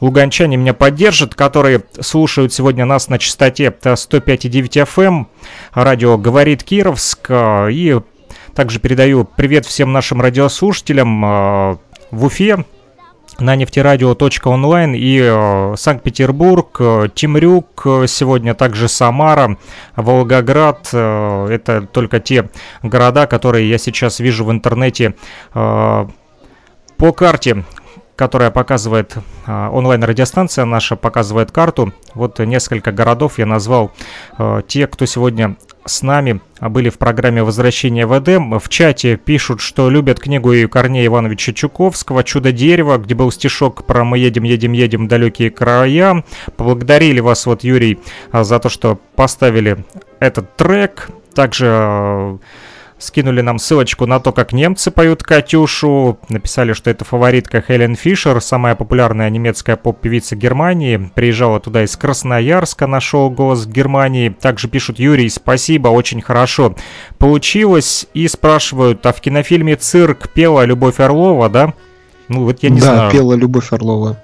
[0.00, 5.26] луганчане меня поддержат, которые слушают сегодня нас на частоте 105,9 FM.
[5.72, 7.30] Радио «Говорит Кировск».
[7.30, 8.00] И
[8.54, 11.76] также передаю привет всем нашим радиослушателям э,
[12.10, 12.64] в Уфе,
[13.38, 19.56] на нефтерадио.онлайн и э, Санкт-Петербург, э, Темрюк, э, сегодня также Самара,
[19.96, 20.88] Волгоград.
[20.92, 22.50] э, это только те
[22.82, 25.14] города, которые я сейчас вижу в интернете
[25.54, 26.06] э,
[26.96, 27.64] по карте
[28.14, 31.92] которая показывает а, онлайн-радиостанция наша, показывает карту.
[32.14, 33.90] Вот несколько городов я назвал
[34.38, 38.58] э, те, кто сегодня с нами а, были в программе «Возвращение в Эдем».
[38.58, 43.84] В чате пишут, что любят книгу и Корнея Ивановича Чуковского «Чудо дерева», где был стишок
[43.86, 46.24] про «Мы едем, едем, едем далекие края».
[46.56, 47.98] Поблагодарили вас, вот, Юрий,
[48.30, 49.84] а, за то, что поставили
[50.20, 51.08] этот трек.
[51.34, 52.38] Также э,
[53.02, 56.18] Скинули нам ссылочку на то, как немцы поют Катюшу.
[56.28, 61.10] Написали, что это фаворитка Хелен Фишер, самая популярная немецкая поп-певица Германии.
[61.12, 64.28] Приезжала туда из Красноярска на шоу «Голос Германии».
[64.28, 66.76] Также пишут Юрий, спасибо, очень хорошо
[67.18, 68.06] получилось.
[68.14, 71.74] И спрашивают, а в кинофильме «Цирк» пела Любовь Орлова, да?
[72.28, 73.10] Ну вот я не да, знаю.
[73.10, 74.22] пела Любовь Орлова.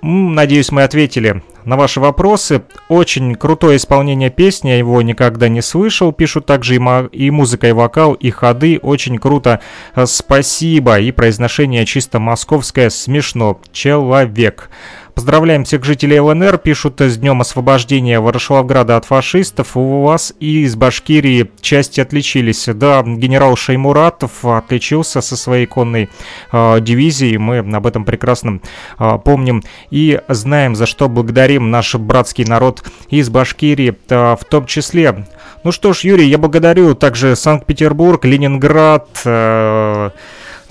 [0.00, 2.62] Надеюсь, мы ответили на ваши вопросы.
[2.88, 6.12] Очень крутое исполнение песни, я его никогда не слышал.
[6.12, 6.80] Пишут также и,
[7.12, 8.78] и музыка, и вокал, и ходы.
[8.82, 9.60] Очень круто.
[9.94, 10.98] Э, Спасибо.
[10.98, 12.90] И произношение чисто московское.
[12.90, 13.60] Смешно.
[13.72, 14.70] Человек.
[15.14, 19.76] Поздравляем всех жителей ЛНР, пишут с днем освобождения Ворошиловграда от фашистов.
[19.76, 22.66] У вас и из Башкирии части отличились.
[22.66, 26.10] Да, генерал Шаймуратов отличился со своей конной
[26.50, 27.36] э, дивизией.
[27.36, 28.58] Мы об этом прекрасно
[28.98, 34.66] э, помним и знаем, за что благодарим наш братский народ из Башкирии э, в том
[34.66, 35.26] числе.
[35.62, 40.10] Ну что ж, Юрий, я благодарю также Санкт-Петербург, Ленинград, э,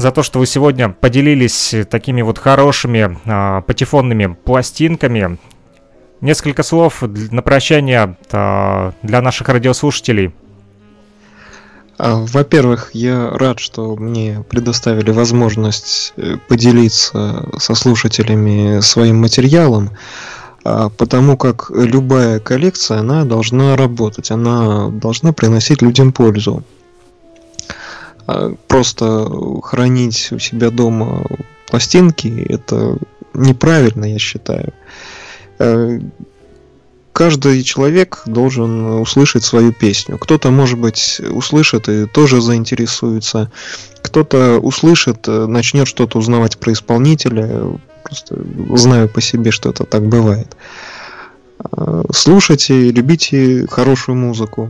[0.03, 5.37] за то, что вы сегодня поделились такими вот хорошими а, патефонными пластинками.
[6.19, 10.33] Несколько слов на прощание а, для наших радиослушателей.
[11.97, 19.91] А, Во-первых, я рад, что мне предоставили возможность э, поделиться со слушателями своим материалом.
[20.97, 26.63] потому как любая коллекция, она должна работать, она должна приносить людям пользу.
[28.27, 29.29] А, просто
[29.61, 31.23] хранить у себя дома
[31.67, 32.97] пластинки, это
[33.33, 34.73] неправильно, я считаю.
[35.59, 35.99] Э,
[37.11, 40.17] каждый человек должен услышать свою песню.
[40.17, 43.51] Кто-то, может быть, услышит и тоже заинтересуется.
[44.01, 47.79] Кто-то услышит, э, начнет что-то узнавать про исполнителя.
[48.03, 48.37] Просто
[48.75, 50.55] знаю по себе, что это так бывает.
[51.75, 54.69] Э, слушайте, любите хорошую музыку.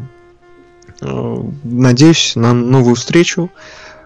[1.63, 3.49] Надеюсь на новую встречу,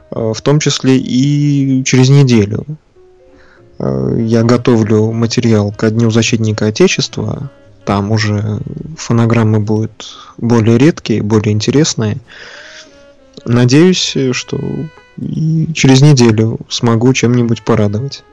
[0.09, 2.65] в том числе и через неделю.
[3.79, 7.51] Э, я готовлю материал ко Дню Защитника Отечества.
[7.85, 8.59] Там уже
[8.97, 12.17] фонограммы будут более редкие, более интересные.
[13.45, 14.59] Надеюсь, что
[15.17, 18.23] и через неделю смогу чем-нибудь порадовать.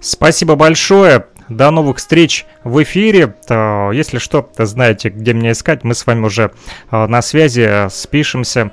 [0.00, 1.26] Спасибо большое.
[1.48, 3.34] До новых встреч в эфире.
[3.48, 5.84] Если что, знаете, где меня искать.
[5.84, 6.50] Мы с вами уже
[6.90, 8.72] э, на связи, спишемся.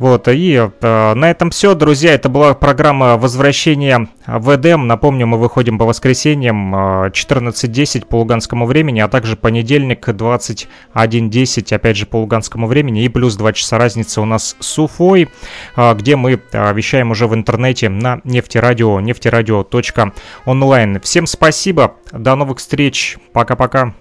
[0.00, 2.14] Вот, и э, на этом все, друзья.
[2.14, 4.86] Это была программа возвращения в Эдем.
[4.86, 11.98] Напомню, мы выходим по воскресеньям э, 14.10 по луганскому времени, а также понедельник 21.10, опять
[11.98, 13.04] же, по луганскому времени.
[13.04, 15.28] И плюс 2 часа разницы у нас с Уфой,
[15.76, 21.00] э, где мы э, вещаем уже в интернете на нефтерадио, нефтерадио.онлайн.
[21.02, 23.94] Всем спасибо, до новых встреч, пока-пока.